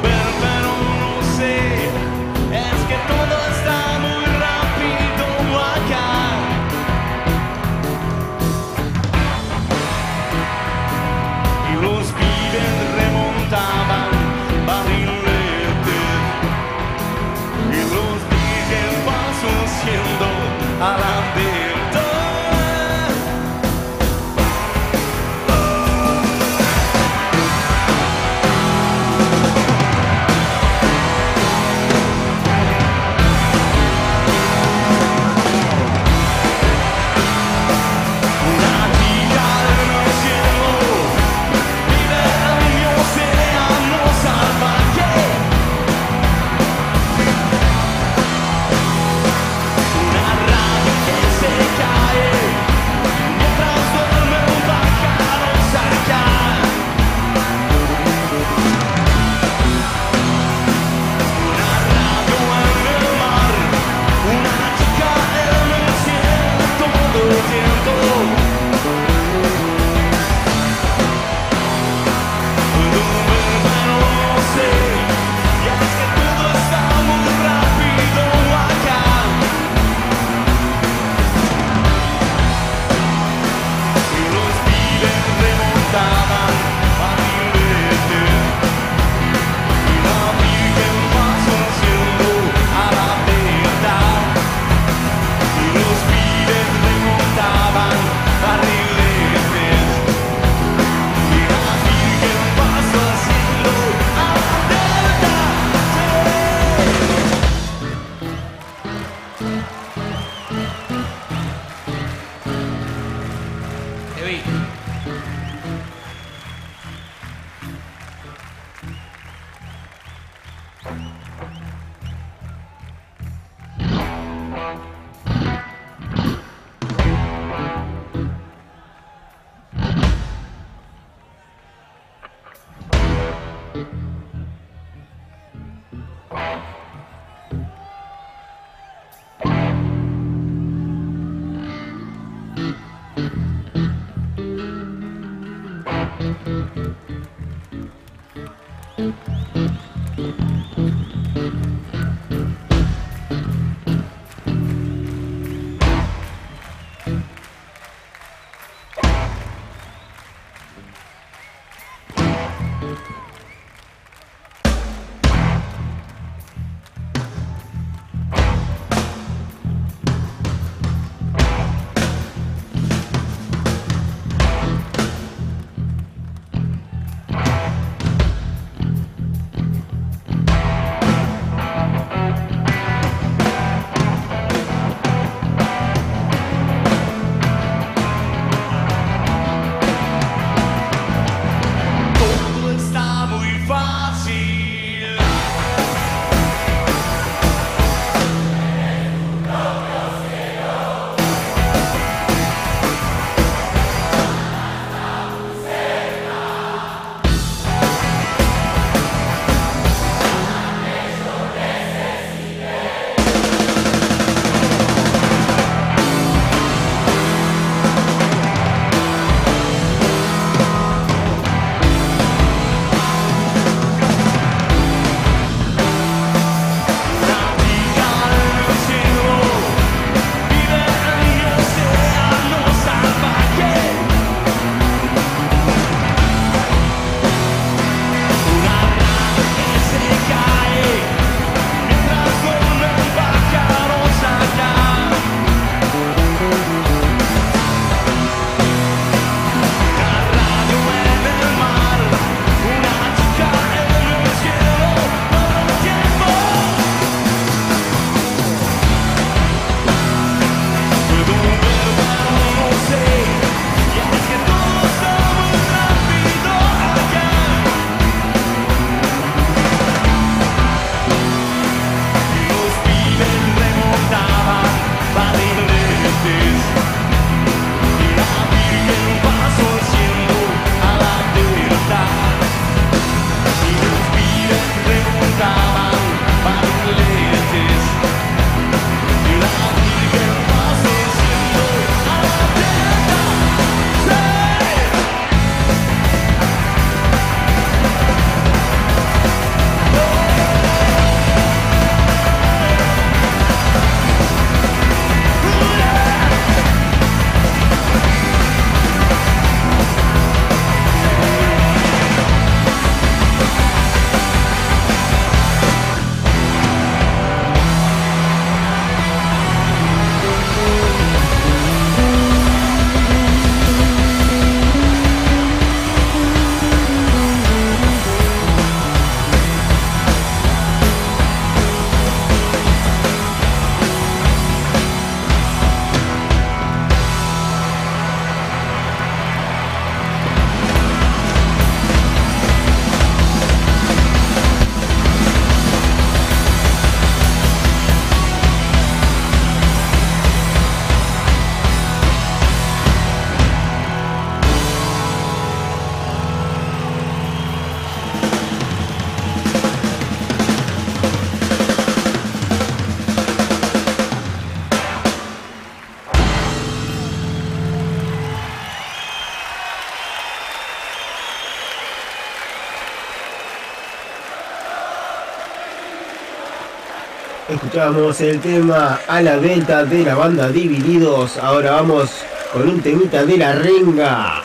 El 377.85 378.41
tema 378.41 378.99
a 379.07 379.21
la 379.21 379.37
venta 379.37 379.85
de 379.85 380.05
la 380.05 380.15
banda 380.15 380.49
Divididos. 380.49 381.37
Ahora 381.37 381.73
vamos 381.73 382.11
con 382.51 382.67
un 382.67 382.81
temita 382.81 383.27
de 383.27 383.37
la 383.37 383.53
renga. 383.53 384.43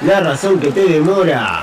La 0.00 0.20
razón 0.20 0.58
que 0.58 0.72
te 0.72 0.86
demora. 0.86 1.62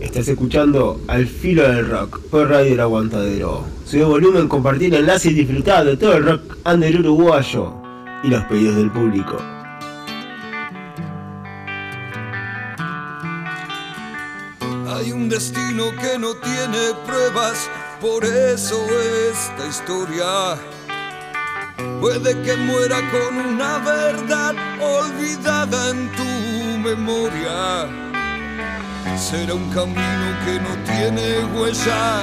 Estás 0.00 0.26
escuchando 0.26 1.00
Al 1.06 1.28
Filo 1.28 1.62
del 1.62 1.88
Rock 1.88 2.22
por 2.22 2.50
Radio 2.50 2.74
El 2.74 2.80
Aguantadero. 2.80 3.64
Sube 3.84 4.02
volumen, 4.02 4.48
compartir 4.48 4.92
enlace 4.96 5.30
y 5.30 5.34
disfrutar 5.34 5.84
de 5.84 5.96
todo 5.96 6.16
el 6.16 6.24
rock 6.24 6.56
under 6.66 6.98
uruguayo 6.98 7.72
y 8.24 8.28
los 8.28 8.42
pedidos 8.46 8.74
del 8.74 8.90
público. 8.90 9.59
Destino 15.30 15.92
que 15.92 16.18
no 16.18 16.34
tiene 16.34 16.92
pruebas, 17.06 17.70
por 18.00 18.24
eso 18.24 18.84
esta 19.30 19.64
historia 19.68 20.58
puede 22.00 22.42
que 22.42 22.56
muera 22.56 22.98
con 23.12 23.36
una 23.38 23.78
verdad 23.78 24.54
olvidada 24.80 25.90
en 25.90 26.10
tu 26.16 26.24
memoria. 26.78 27.86
Será 29.16 29.54
un 29.54 29.70
camino 29.70 30.26
que 30.44 30.58
no 30.58 30.74
tiene 30.84 31.44
huella, 31.54 32.22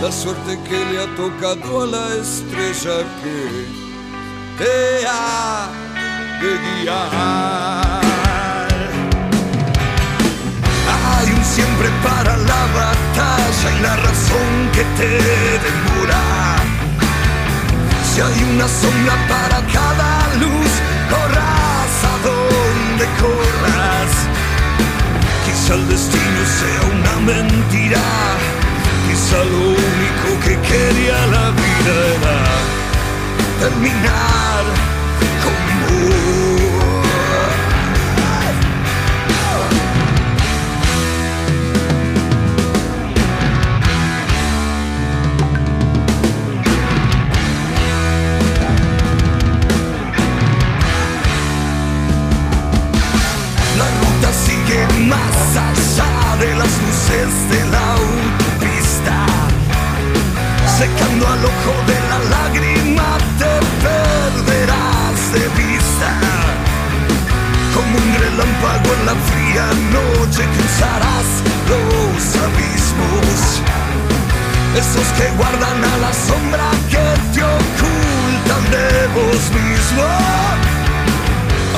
la 0.00 0.12
suerte 0.12 0.58
que 0.68 0.84
le 0.92 1.02
ha 1.02 1.16
tocado 1.16 1.82
a 1.82 1.86
la 1.86 2.14
estrella 2.14 2.98
que 3.20 3.66
te 4.58 5.06
ha 5.08 5.68
de 6.40 6.82
guiar. 6.82 8.07
Hay 11.18 11.30
un 11.32 11.44
siempre 11.44 11.88
para 12.02 12.36
la 12.36 12.62
batalla 12.80 13.68
y 13.76 13.82
la 13.82 13.96
razón 13.96 14.50
que 14.72 14.84
te 14.98 15.10
demora. 15.66 16.22
Si 18.04 18.20
hay 18.20 18.38
una 18.54 18.68
sombra 18.68 19.14
para 19.28 19.58
cada 19.78 20.34
luz, 20.42 20.70
corras 21.10 21.94
a 22.12 22.14
donde 22.28 23.04
corras. 23.22 24.10
Quizá 25.44 25.74
el 25.74 25.88
destino 25.88 26.40
sea 26.60 26.82
una 26.96 27.14
mentira, 27.32 28.04
quizá 29.08 29.38
lo 29.44 29.60
único 29.90 30.28
que 30.44 30.54
quería 30.70 31.18
la 31.26 31.50
vida 31.50 31.94
era 32.14 32.38
terminar 33.60 34.64
con 35.42 35.58
vos. 35.82 36.27
Las 57.08 57.16
luces 57.16 57.48
de 57.50 57.70
la 57.70 57.92
autopista. 57.92 59.26
Secando 60.78 61.26
al 61.26 61.44
ojo 61.44 61.74
de 61.86 61.98
la 62.10 62.18
lágrima 62.36 63.18
te 63.38 63.52
perderás 63.82 65.32
de 65.32 65.48
vista. 65.56 66.10
Como 67.74 67.96
un 67.96 68.14
relámpago 68.14 68.94
en 68.98 69.06
la 69.06 69.14
fría 69.28 69.66
noche 69.92 70.44
cruzarás 70.56 71.28
los 71.68 72.36
abismos. 72.46 73.62
Esos 74.76 75.08
que 75.16 75.28
guardan 75.36 75.84
a 75.84 75.96
la 75.98 76.12
sombra 76.12 76.70
que 76.90 77.06
te 77.32 77.42
ocultan 77.42 78.62
de 78.70 79.06
vos 79.14 79.42
mismo. 79.52 80.04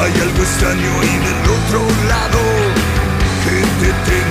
Hay 0.01 0.13
algo 0.21 0.43
extraño 0.43 0.93
y 1.03 1.19
del 1.27 1.43
otro 1.59 1.81
lado 2.09 2.41
que 3.45 3.61
te 3.81 3.93
teme 4.11 4.30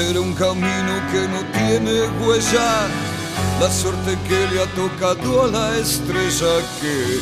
Será 0.00 0.20
un 0.22 0.32
camino 0.32 0.92
que 1.12 1.28
no 1.28 1.40
tiene 1.52 2.08
huella, 2.18 2.88
la 3.60 3.70
suerte 3.70 4.16
que 4.26 4.46
le 4.50 4.62
ha 4.62 4.66
tocado 4.74 5.44
a 5.44 5.48
la 5.48 5.76
estrella 5.76 6.54
que 6.80 7.20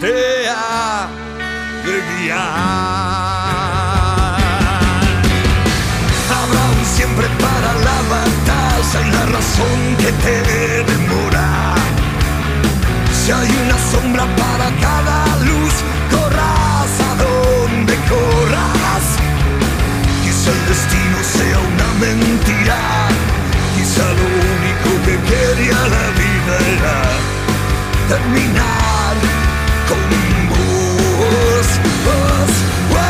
te 0.00 0.48
ha 0.48 1.08
de 1.84 1.94
guiar. 2.10 2.40
Habrá 6.36 6.64
un 6.76 6.84
siempre 6.96 7.28
para 7.44 7.70
la 7.88 7.98
batalla 8.14 8.98
y 9.06 9.10
la 9.12 9.24
razón 9.36 9.78
que 10.00 10.10
te 10.24 10.36
demora. 10.92 11.48
Si 13.12 13.30
hay 13.30 13.50
una 13.64 13.78
sombra 13.92 14.24
para 14.34 14.66
cada 14.80 15.18
luz, 15.44 15.74
corras 16.10 16.94
a 17.08 17.14
donde 17.22 17.94
corras. 18.08 18.75
Quizá 20.46 20.58
el 20.58 20.66
destino 20.68 21.18
sea 21.24 21.58
una 21.58 21.88
mentira, 21.98 22.78
quizá 23.74 24.04
lo 24.12 24.26
único 24.54 24.88
que 25.04 25.14
quería 25.28 25.74
la 25.74 26.06
vida 26.22 26.54
era 26.76 26.96
terminar 28.08 29.14
con 29.88 29.98
vos. 30.48 31.68
vos, 32.04 32.52
wow. 32.90 33.05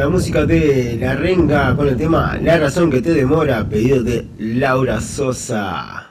La 0.00 0.08
música 0.08 0.46
de 0.46 0.96
La 0.98 1.14
Renga 1.14 1.76
con 1.76 1.86
el 1.86 1.94
tema 1.94 2.38
La 2.40 2.58
razón 2.58 2.90
que 2.90 3.02
te 3.02 3.12
demora, 3.12 3.68
pedido 3.68 4.02
de 4.02 4.26
Laura 4.38 4.98
Sosa. 4.98 6.08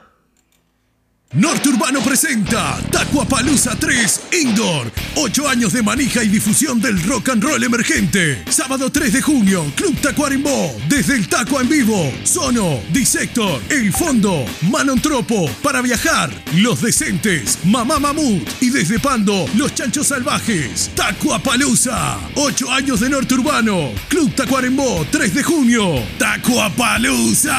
Norte 1.32 1.70
Urbano 1.70 1.98
presenta 2.00 2.78
Tacuapalooza 3.10 3.74
3 3.74 4.20
Indoor. 4.40 4.92
8 5.16 5.48
años 5.48 5.72
de 5.72 5.82
manija 5.82 6.22
y 6.22 6.28
difusión 6.28 6.80
del 6.80 7.02
rock 7.02 7.30
and 7.30 7.42
roll 7.42 7.64
emergente. 7.64 8.44
Sábado 8.48 8.88
3 8.92 9.12
de 9.14 9.20
junio, 9.20 9.66
Club 9.74 10.00
Tacuarembó. 10.00 10.72
Desde 10.88 11.16
el 11.16 11.26
Taco 11.28 11.60
en 11.60 11.68
vivo. 11.68 12.12
Sono, 12.22 12.78
Dissector, 12.92 13.60
El 13.68 13.92
Fondo, 13.92 14.44
Manontropo. 14.70 15.50
Para 15.60 15.82
viajar, 15.82 16.30
Los 16.54 16.82
Decentes, 16.82 17.58
Mamá 17.64 17.98
Mamut. 17.98 18.48
Y 18.60 18.70
desde 18.70 19.00
Pando, 19.00 19.44
Los 19.56 19.74
Chanchos 19.74 20.06
Salvajes. 20.06 20.92
Tacuapalooza. 20.94 22.16
8 22.36 22.70
años 22.70 23.00
de 23.00 23.10
Norte 23.10 23.34
Urbano. 23.34 23.90
Club 24.08 24.32
Tacuarembó, 24.36 25.04
3 25.10 25.34
de 25.34 25.42
junio. 25.42 25.94
Tacuapalooza. 26.16 27.58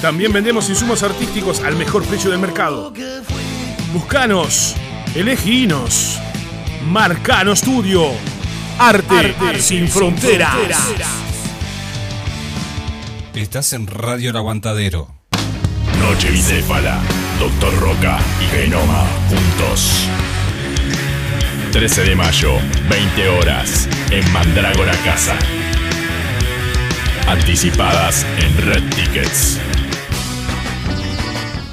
También 0.00 0.32
vendemos 0.32 0.68
insumos 0.68 1.02
artísticos 1.02 1.60
al 1.60 1.76
mejor 1.76 2.04
precio 2.04 2.30
del 2.30 2.38
mercado. 2.38 2.92
Buscanos, 3.92 4.74
eleginos. 5.14 6.18
Marcano 6.86 7.56
Studio. 7.56 8.10
Arte, 8.78 9.60
sin, 9.60 9.88
fronteras. 9.88 10.54
Estás 13.34 13.72
en 13.72 13.86
Radio 13.86 14.30
El 14.30 14.36
Aguantadero. 14.36 15.08
Noche 16.00 16.30
bicéfala. 16.30 17.00
Doctor 17.38 17.74
Roca 17.80 18.18
y 18.40 18.56
Genoma 18.56 19.04
juntos. 19.28 20.08
13 21.72 22.04
de 22.04 22.14
mayo, 22.14 22.52
20 22.88 23.28
horas, 23.30 23.88
en 24.10 24.32
Mandrágora 24.32 24.92
Casa. 25.04 25.36
Anticipadas 27.26 28.24
en 28.38 28.56
Red 28.58 28.82
Tickets. 28.90 29.58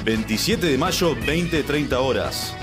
27 0.04 0.66
de 0.66 0.78
mayo, 0.78 1.16
20-30 1.16 1.92
horas. 1.94 2.54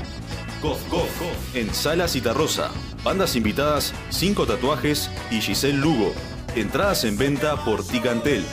Gof, 0.62 0.80
Gof, 0.90 1.56
en 1.56 1.74
Sala 1.74 2.08
Citarrosa. 2.08 2.70
Bandas 3.04 3.36
invitadas, 3.38 3.94
5 4.10 4.46
tatuajes 4.46 5.10
y 5.32 5.40
Giselle 5.40 5.78
Lugo. 5.78 6.14
Entradas 6.56 7.06
en 7.06 7.18
venta 7.18 7.64
por 7.64 7.86
Ticantel. 7.86 8.44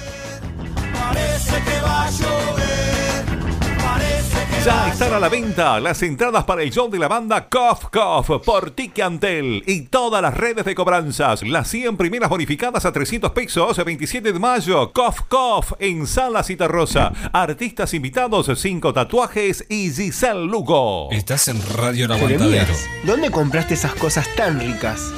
Parece 0.92 1.62
que 1.64 1.80
va 1.80 2.06
a 2.06 2.10
llover. 2.10 2.95
Ya 4.66 4.88
están 4.88 5.14
a 5.14 5.20
la 5.20 5.28
venta 5.28 5.78
las 5.78 6.02
entradas 6.02 6.42
para 6.42 6.60
el 6.64 6.72
show 6.72 6.90
de 6.90 6.98
la 6.98 7.06
banda 7.06 7.48
Cough 7.48 7.88
Cough 7.88 8.42
por 8.42 8.72
Ticantel 8.72 9.62
y 9.64 9.82
todas 9.82 10.20
las 10.20 10.34
redes 10.34 10.64
de 10.64 10.74
cobranzas. 10.74 11.44
Las 11.44 11.68
100 11.68 11.96
primeras 11.96 12.28
bonificadas 12.28 12.84
a 12.84 12.90
300 12.90 13.30
pesos, 13.30 13.76
27 13.76 14.32
de 14.32 14.38
mayo. 14.40 14.92
Cough 14.92 15.28
Cough 15.28 15.76
en 15.78 16.08
Sala 16.08 16.42
Citarrosa. 16.42 17.12
Artistas 17.32 17.94
invitados, 17.94 18.50
5 18.52 18.92
tatuajes 18.92 19.64
y 19.68 19.88
Giselle 19.92 20.46
Lugo. 20.46 21.12
Estás 21.12 21.46
en 21.46 21.62
Radio 21.76 22.06
El 22.06 22.12
Aguantadero. 22.14 22.74
¿dónde 23.04 23.30
compraste 23.30 23.74
esas 23.74 23.94
cosas 23.94 24.26
tan 24.34 24.58
ricas? 24.58 25.12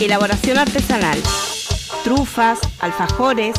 Elaboración 0.00 0.56
artesanal. 0.56 1.18
Trufas, 2.04 2.60
alfajores, 2.78 3.56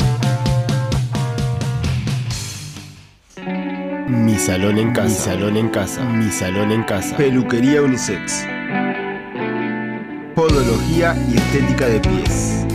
Mi 4.07 4.37
salón 4.37 4.79
en 4.79 4.91
casa. 4.91 5.07
Mi 5.07 5.15
salón 5.15 5.55
en 5.55 5.69
casa. 5.69 6.03
Mi 6.03 6.29
salón 6.29 6.73
en 6.73 6.83
casa. 6.83 7.15
Peluquería 7.15 7.81
unisex. 7.81 8.45
Podología 10.35 11.15
y 11.29 11.37
estética 11.37 11.87
de 11.87 12.01
pies. 12.01 12.65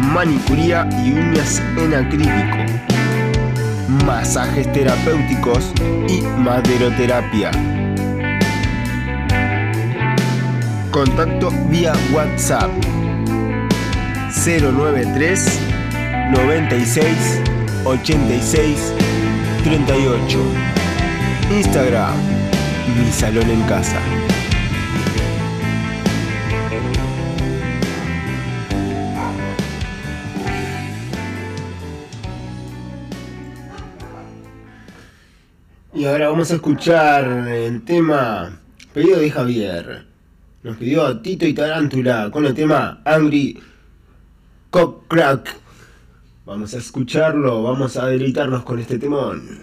Manicuría 0.00 0.88
y 1.04 1.12
uñas 1.12 1.62
en 1.76 1.94
acrílico. 1.94 2.56
Masajes 4.04 4.70
terapéuticos 4.72 5.72
y 6.08 6.22
maderoterapia. 6.22 7.50
Contacto 10.90 11.50
vía 11.68 11.92
WhatsApp 12.12 12.70
093 14.44 15.60
96 16.32 17.42
86 17.84 18.92
38. 19.64 20.38
Instagram 21.50 22.14
Mi 22.98 23.10
Salón 23.12 23.50
en 23.50 23.62
Casa. 23.62 24.00
Ahora 36.06 36.28
vamos 36.28 36.52
a 36.52 36.54
escuchar 36.54 37.48
el 37.48 37.82
tema 37.82 38.60
pedido 38.94 39.18
de 39.18 39.28
Javier. 39.28 40.06
Nos 40.62 40.76
pidió 40.76 41.18
Tito 41.20 41.46
y 41.46 41.52
Tarántula 41.52 42.30
con 42.30 42.46
el 42.46 42.54
tema 42.54 43.00
Angry 43.04 43.60
Cock 44.70 45.08
Crack. 45.08 45.56
Vamos 46.44 46.74
a 46.74 46.78
escucharlo, 46.78 47.64
vamos 47.64 47.96
a 47.96 48.06
deleitarnos 48.06 48.62
con 48.62 48.78
este 48.78 49.00
temón. 49.00 49.58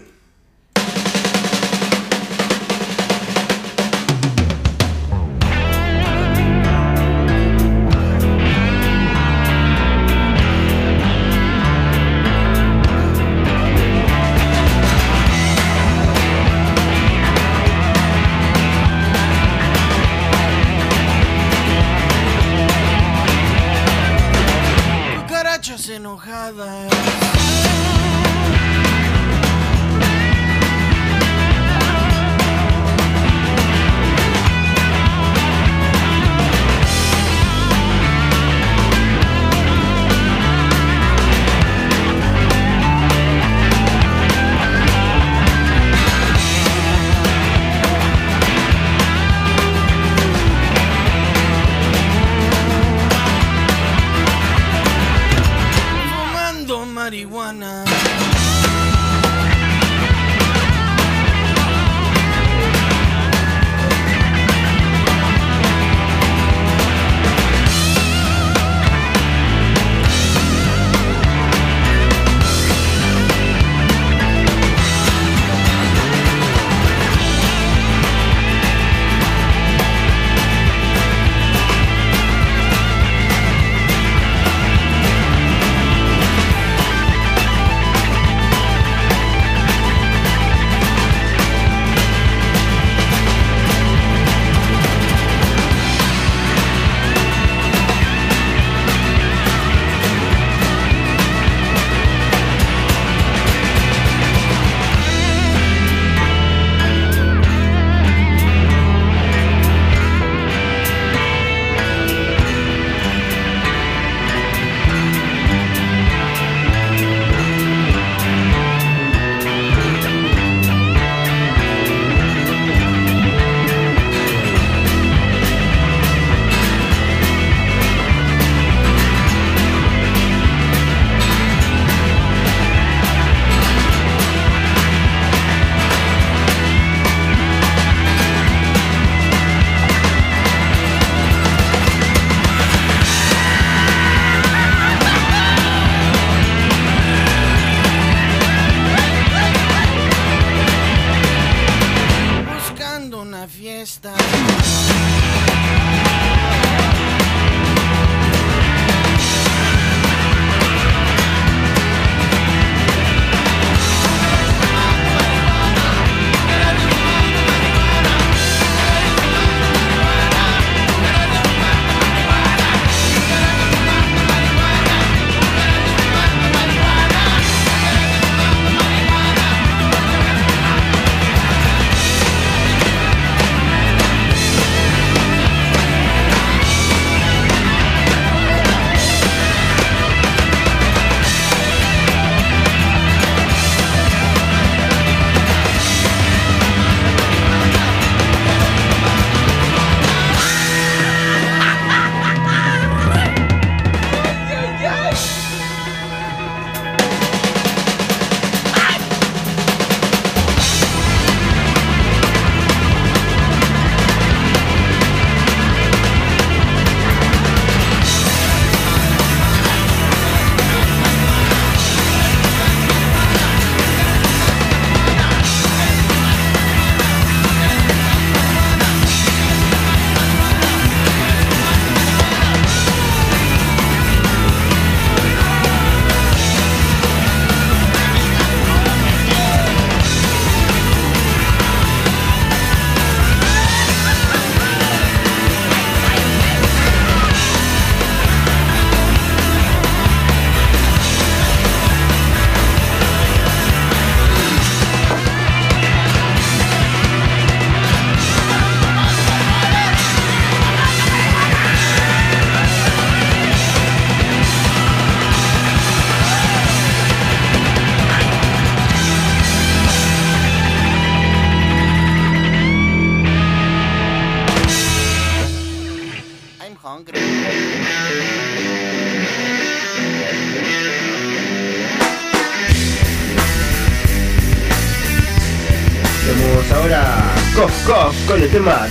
Marihuana. 57.04 57.84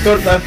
Con 0.04 0.20
el 0.28 0.42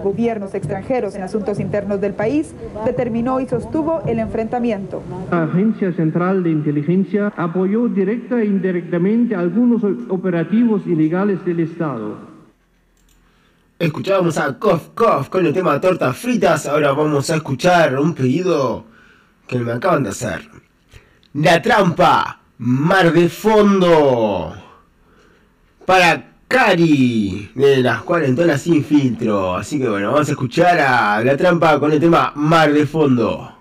de 0.00 0.04
gobiernos 0.04 0.54
extranjeros 0.54 1.14
en 1.14 1.22
asuntos 1.22 1.60
internos 1.60 2.00
del 2.00 2.14
país 2.14 2.54
determinó 2.84 3.40
y 3.40 3.46
sostuvo 3.46 4.02
el 4.06 4.18
enfrentamiento. 4.18 5.02
La 5.30 5.44
Agencia 5.44 5.92
Central 5.92 6.42
de 6.42 6.50
Inteligencia 6.50 7.32
apoyó 7.36 7.88
directa 7.88 8.40
e 8.40 8.46
indirectamente 8.46 9.34
algunos 9.34 9.82
operativos 10.08 10.86
ilegales 10.86 11.44
del 11.44 11.60
Estado. 11.60 12.16
Escuchábamos 13.78 14.36
a 14.36 14.58
Kof 14.58 14.88
Kof 14.94 15.28
con 15.28 15.46
el 15.46 15.52
tema 15.52 15.80
tortas 15.80 16.16
fritas. 16.16 16.66
Ahora 16.66 16.92
vamos 16.92 17.30
a 17.30 17.36
escuchar 17.36 17.98
un 17.98 18.14
pedido 18.14 18.84
que 19.46 19.58
me 19.58 19.72
acaban 19.72 20.02
de 20.02 20.10
hacer. 20.10 20.48
La 21.34 21.62
trampa, 21.62 22.40
mar 22.58 23.12
de 23.12 23.28
fondo. 23.28 24.54
Para 25.86 26.29
Cari, 26.50 27.48
de 27.54 27.76
las 27.76 28.02
cuarentonas 28.02 28.62
sin 28.62 28.84
filtro. 28.84 29.54
Así 29.54 29.78
que 29.78 29.88
bueno, 29.88 30.10
vamos 30.10 30.28
a 30.28 30.32
escuchar 30.32 30.80
a 30.80 31.22
La 31.22 31.36
trampa 31.36 31.78
con 31.78 31.92
el 31.92 32.00
tema 32.00 32.32
mar 32.34 32.72
de 32.72 32.86
fondo. 32.86 33.59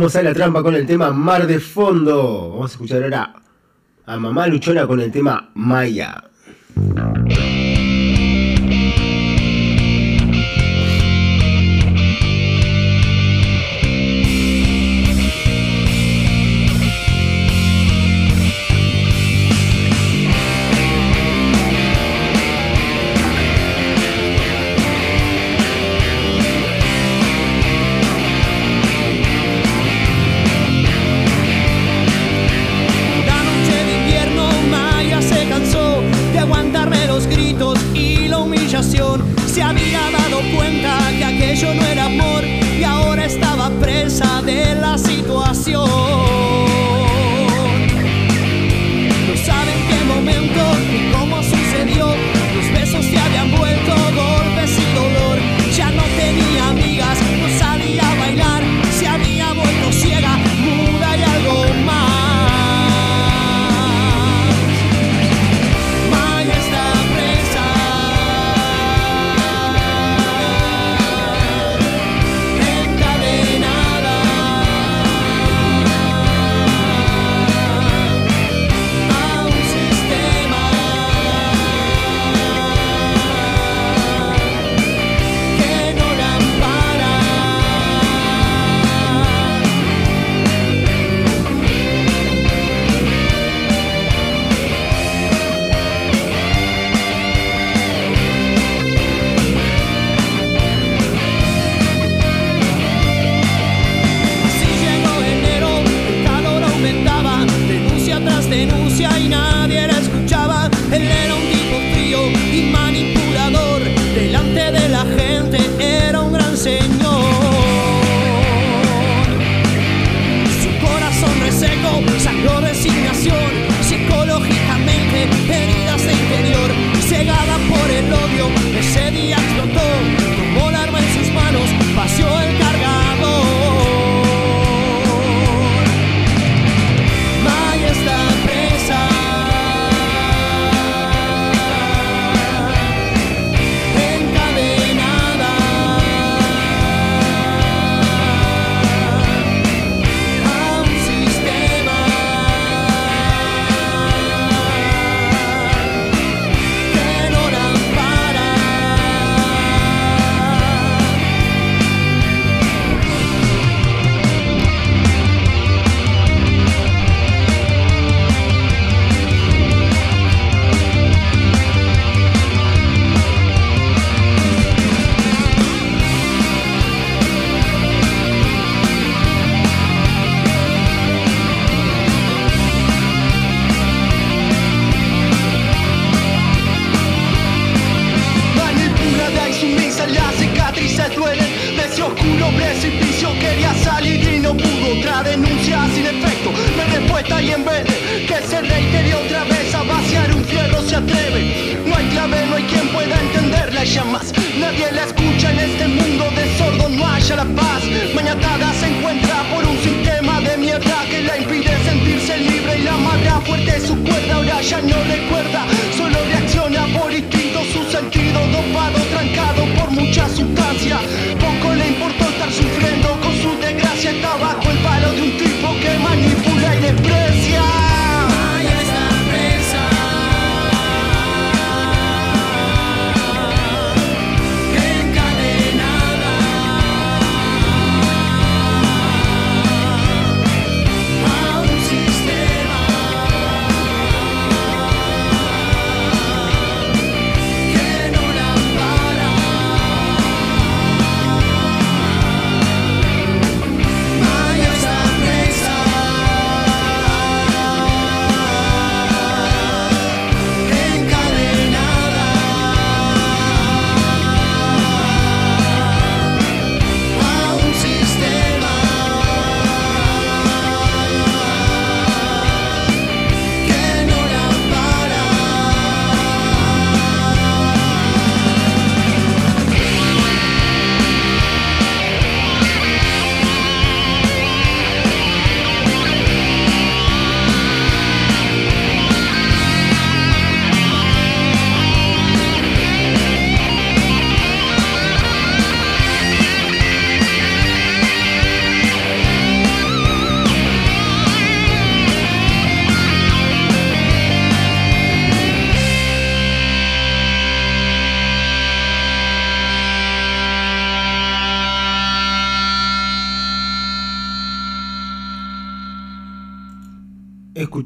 Vamos 0.00 0.16
a 0.16 0.22
la 0.22 0.32
trampa 0.32 0.62
con 0.62 0.74
el 0.74 0.86
tema 0.86 1.12
Mar 1.12 1.46
de 1.46 1.60
Fondo. 1.60 2.52
Vamos 2.52 2.70
a 2.70 2.72
escuchar 2.72 3.02
ahora 3.02 3.34
a 4.06 4.16
Mamá 4.16 4.46
Luchona 4.46 4.86
con 4.86 4.98
el 4.98 5.12
tema 5.12 5.50
Maya. 5.52 6.29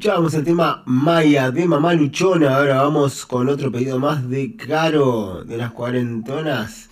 escuchábamos 0.05 0.35
el 0.35 0.43
tema 0.43 0.83
Maya 0.85 1.49
de 1.49 1.65
Mamá 1.65 1.95
Luchona. 1.95 2.57
Ahora 2.57 2.83
vamos 2.83 3.25
con 3.25 3.49
otro 3.49 3.71
pedido 3.71 3.97
más 3.97 4.29
de 4.29 4.55
Caro 4.55 5.43
de 5.43 5.57
las 5.57 5.71
cuarentonas. 5.71 6.91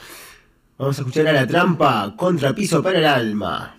Vamos 0.80 0.98
a 0.98 1.02
escuchar 1.02 1.28
a 1.28 1.34
La 1.34 1.46
Trampa, 1.46 2.16
Contrapiso 2.18 2.82
para 2.82 2.98
el 2.98 3.06
Alma. 3.06 3.76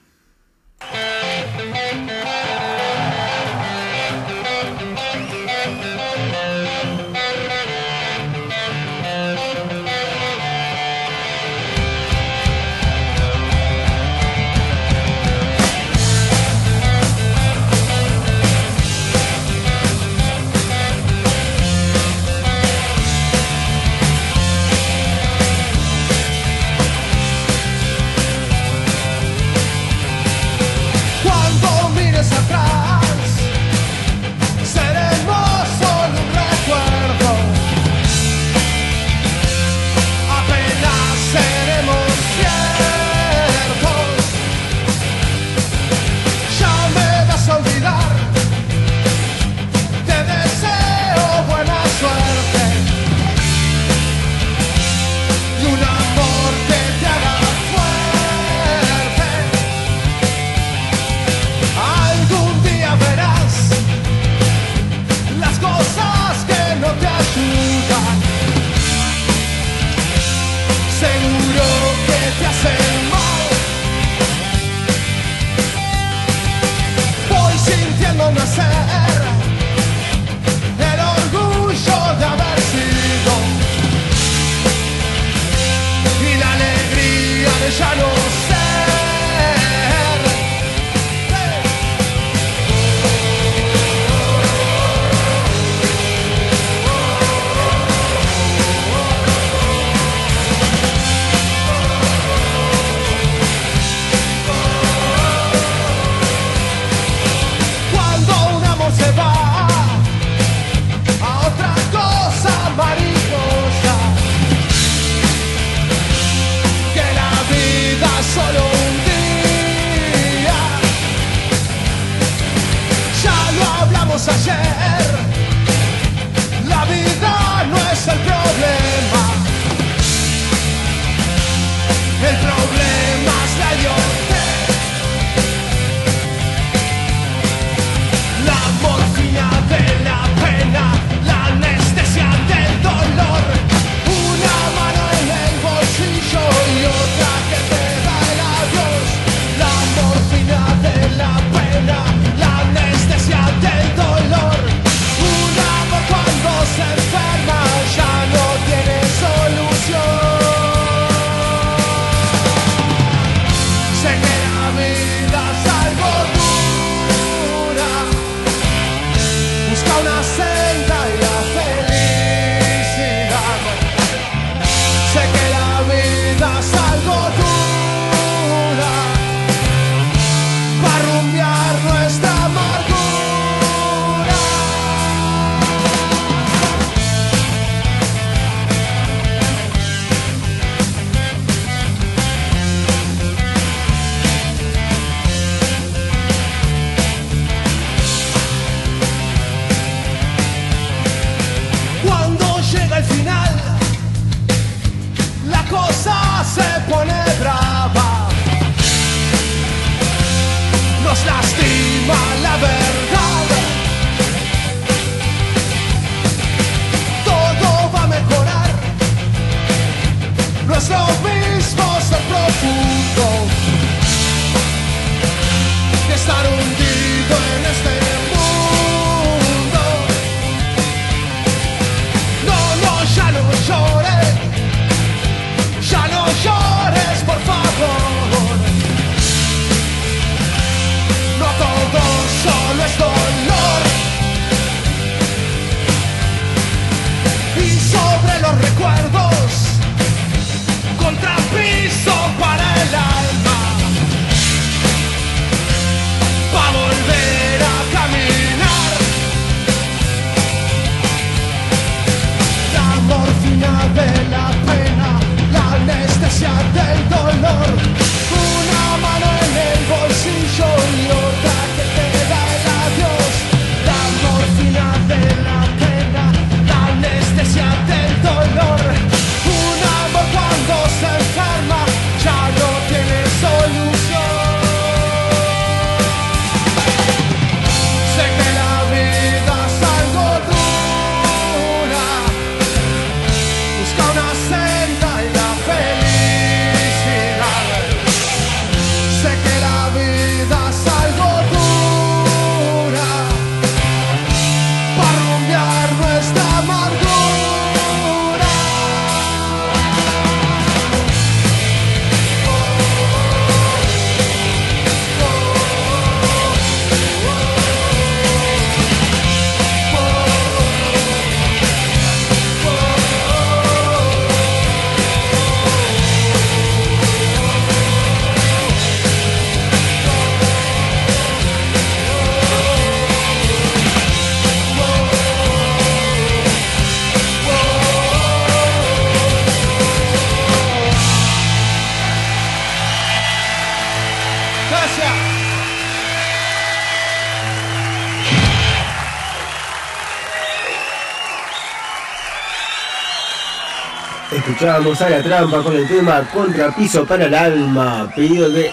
Escuchábamos 354.64 355.02
a 355.02 355.10
la 355.10 355.22
trampa 355.22 355.62
con 355.62 355.76
el 355.76 355.86
tema 355.86 356.26
Contrapiso 356.32 357.04
para 357.04 357.26
el 357.26 357.34
alma, 357.34 358.10
pedido 358.16 358.48
de 358.48 358.70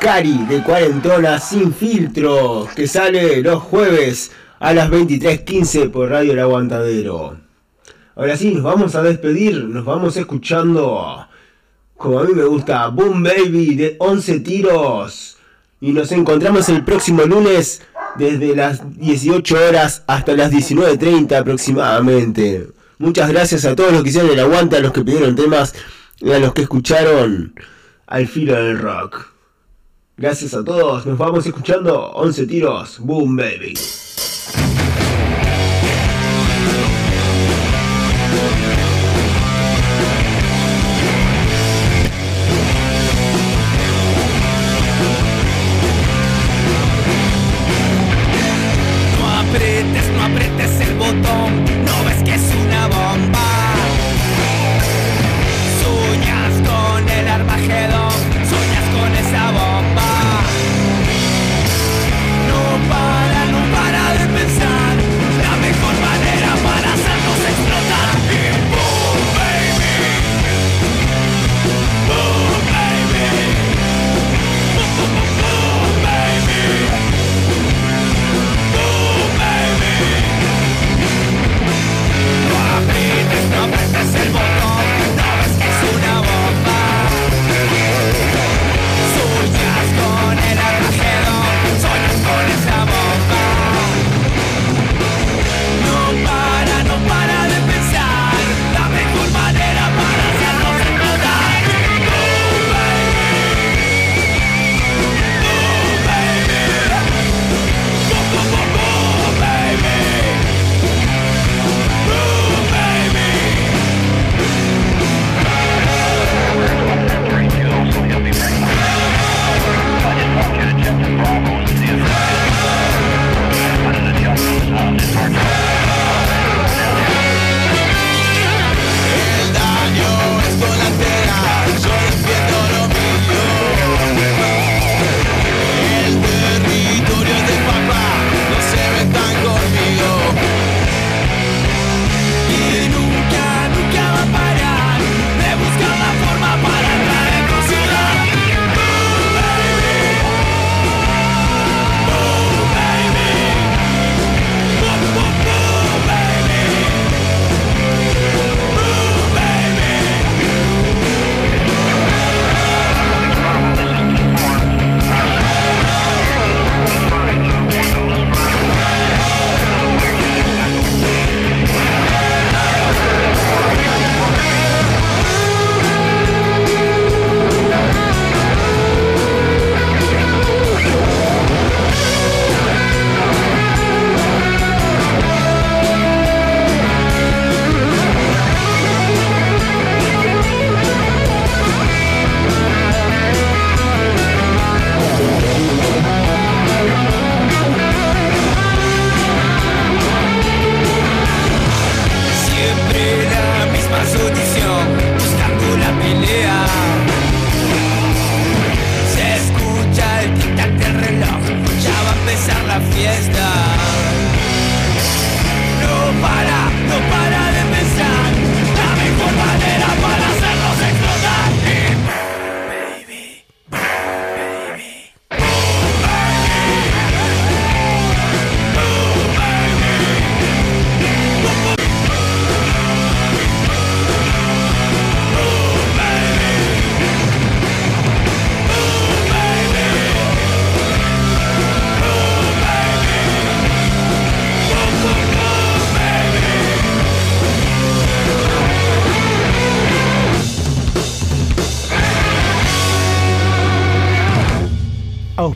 Cari 0.00 0.46
de 0.48 0.64
Cuarentona 0.64 1.38
Sin 1.38 1.72
Filtro, 1.72 2.66
que 2.74 2.88
sale 2.88 3.40
los 3.40 3.62
jueves 3.62 4.32
a 4.58 4.74
las 4.74 4.90
23.15 4.90 5.92
por 5.92 6.10
Radio 6.10 6.32
El 6.32 6.40
Aguantadero. 6.40 7.36
Ahora 8.16 8.36
sí, 8.36 8.52
nos 8.52 8.64
vamos 8.64 8.96
a 8.96 9.02
despedir, 9.04 9.62
nos 9.62 9.84
vamos 9.84 10.16
escuchando, 10.16 11.24
como 11.96 12.18
a 12.18 12.24
mí 12.24 12.32
me 12.34 12.42
gusta, 12.42 12.88
Boom 12.88 13.22
Baby 13.22 13.76
de 13.76 13.96
11 14.00 14.40
tiros. 14.40 15.36
Y 15.80 15.92
nos 15.92 16.10
encontramos 16.10 16.68
el 16.68 16.84
próximo 16.84 17.22
lunes 17.22 17.80
desde 18.16 18.56
las 18.56 18.98
18 18.98 19.68
horas 19.68 20.02
hasta 20.08 20.32
las 20.32 20.50
19.30 20.50 21.38
aproximadamente. 21.38 22.81
Muchas 22.98 23.28
gracias 23.30 23.64
a 23.64 23.74
todos 23.74 23.92
los 23.92 24.02
que 24.02 24.10
hicieron 24.10 24.30
el 24.30 24.40
aguante, 24.40 24.76
a 24.76 24.80
los 24.80 24.92
que 24.92 25.02
pidieron 25.02 25.34
temas 25.34 25.74
y 26.20 26.30
a 26.30 26.38
los 26.38 26.52
que 26.52 26.62
escucharon 26.62 27.54
al 28.06 28.26
filo 28.26 28.54
del 28.54 28.78
rock. 28.78 29.32
Gracias 30.16 30.54
a 30.54 30.62
todos, 30.62 31.06
nos 31.06 31.18
vamos 31.18 31.46
escuchando 31.46 32.10
11 32.12 32.46
tiros, 32.46 32.98
boom 33.00 33.36
baby. 33.36 33.74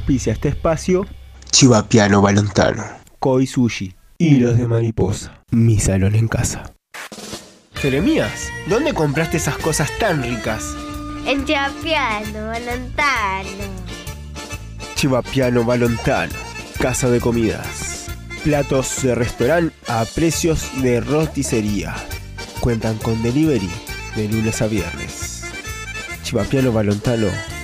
Auspicia 0.07 0.35
este 0.35 0.51
espacio 0.51 1.05
Chivapiano 1.51 2.23
Balontano, 2.23 2.85
Koi 3.19 3.45
Sushi 3.45 3.93
y 4.19 4.37
los 4.37 4.57
de 4.57 4.69
Mariposa. 4.69 5.43
Mi 5.51 5.81
salón 5.81 6.15
en 6.15 6.29
casa. 6.29 6.73
Jeremías, 7.75 8.49
¿dónde 8.69 8.95
compraste 8.95 9.39
esas 9.39 9.59
cosas 9.59 9.91
tan 9.99 10.23
ricas? 10.23 10.77
En 11.27 11.45
Chapiano, 11.45 12.47
Valentano. 12.47 13.65
Chivapiano 14.95 15.65
Balontano, 15.65 16.35
casa 16.79 17.11
de 17.11 17.19
comidas. 17.19 18.07
Platos 18.45 19.03
de 19.03 19.17
restaurante 19.17 19.75
a 19.89 20.05
precios 20.05 20.71
de 20.83 21.01
roticería. 21.01 21.97
Cuentan 22.61 22.97
con 22.99 23.21
delivery 23.25 23.71
de 24.15 24.29
lunes 24.29 24.63
a 24.63 24.69
viernes. 24.69 25.43
Chivapiano 26.23 26.71
Balontano 26.71 27.56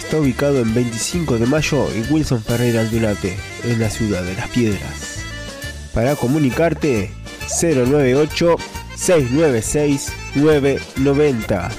está 0.00 0.18
ubicado 0.18 0.60
en 0.60 0.74
25 0.74 1.38
de 1.38 1.46
mayo 1.46 1.86
y 1.94 2.12
Wilson 2.12 2.42
Ferreira 2.42 2.80
Aldunate, 2.80 3.36
en 3.64 3.78
la 3.78 3.90
ciudad 3.90 4.22
de 4.22 4.34
Las 4.34 4.48
Piedras. 4.48 5.18
Para 5.94 6.16
comunicarte 6.16 7.12
098 7.60 8.56
696 8.96 10.12
990. 10.34 11.70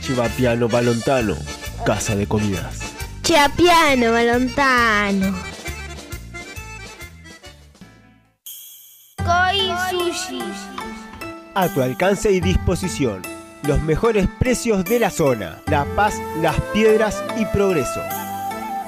Chivapiano 0.00 0.68
Balontano, 0.68 1.36
Casa 1.86 2.16
de 2.16 2.26
Comidas. 2.26 2.80
Chiapiano, 3.22 4.12
Balontano. 4.12 5.36
Koi 9.18 9.70
Sushi. 9.90 10.42
A 11.54 11.68
tu 11.68 11.82
alcance 11.82 12.32
y 12.32 12.40
disposición. 12.40 13.31
Los 13.64 13.80
mejores 13.80 14.26
precios 14.40 14.84
de 14.84 14.98
la 14.98 15.10
zona. 15.10 15.62
La 15.66 15.84
Paz, 15.94 16.20
Las 16.40 16.60
Piedras 16.72 17.22
y 17.38 17.46
Progreso. 17.46 18.00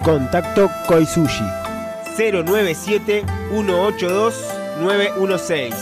Contacto 0.02 0.68
Koi 0.88 1.06
Sushi. 1.06 1.44
097 2.18 3.24
182 3.52 4.34
916. 4.80 5.74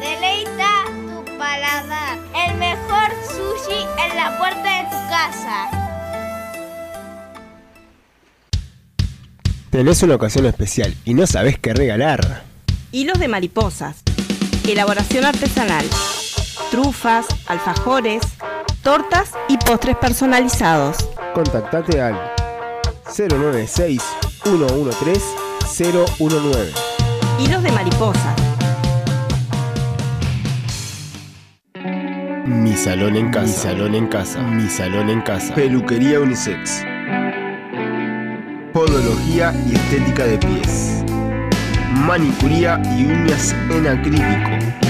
Deleita 0.00 0.70
tu 1.06 1.38
paladar. 1.38 2.18
El 2.34 2.56
mejor 2.56 3.12
sushi 3.28 3.80
en 4.04 4.16
la 4.16 4.36
puerta 4.38 4.78
de 4.78 4.84
tu 4.84 4.96
casa. 5.08 5.70
Tenés 9.70 10.02
una 10.02 10.16
ocasión 10.16 10.46
especial 10.46 10.92
y 11.04 11.14
no 11.14 11.28
sabés 11.28 11.60
qué 11.60 11.74
regalar. 11.74 12.42
Hilos 12.90 13.20
de 13.20 13.28
mariposas. 13.28 14.02
Elaboración 14.66 15.24
artesanal. 15.24 15.86
Trufas, 16.70 17.26
alfajores, 17.46 18.22
tortas 18.82 19.32
y 19.48 19.56
postres 19.56 19.96
personalizados. 19.96 20.96
Contactate 21.34 22.00
al 22.00 22.32
096 23.06 24.02
113 24.42 25.20
019. 26.18 26.72
Hilos 27.38 27.62
de 27.62 27.72
mariposas. 27.72 28.36
Mi 32.46 32.72
salón 32.76 33.16
en 33.16 33.30
casa. 33.30 33.46
Mi 33.46 33.52
salón 33.52 33.94
en 33.94 34.06
casa. 34.08 34.42
Mi 34.42 34.68
salón 34.68 35.10
en 35.10 35.20
casa. 35.22 35.54
Peluquería 35.54 36.20
unisex. 36.20 36.84
Podología 38.72 39.52
y 39.68 39.74
estética 39.74 40.24
de 40.24 40.38
pies. 40.38 41.04
Manicuría 41.92 42.80
y 42.96 43.04
uñas 43.04 43.54
en 43.70 43.86
acrílico. 43.86 44.85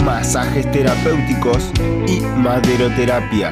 Masajes 0.00 0.70
terapéuticos 0.72 1.70
y 2.08 2.20
maderoterapia. 2.20 3.50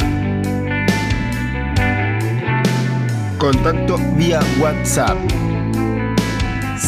Contacto 3.39 3.99
vía 4.17 4.41
WhatsApp 4.59 5.17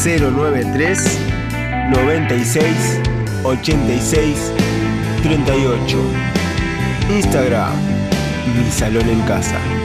093 0.05 1.19
96 1.91 3.01
86 3.45 4.53
38. 5.23 5.99
Instagram 7.11 7.73
Mi 8.57 8.71
Salón 8.71 9.09
en 9.09 9.21
Casa. 9.23 9.82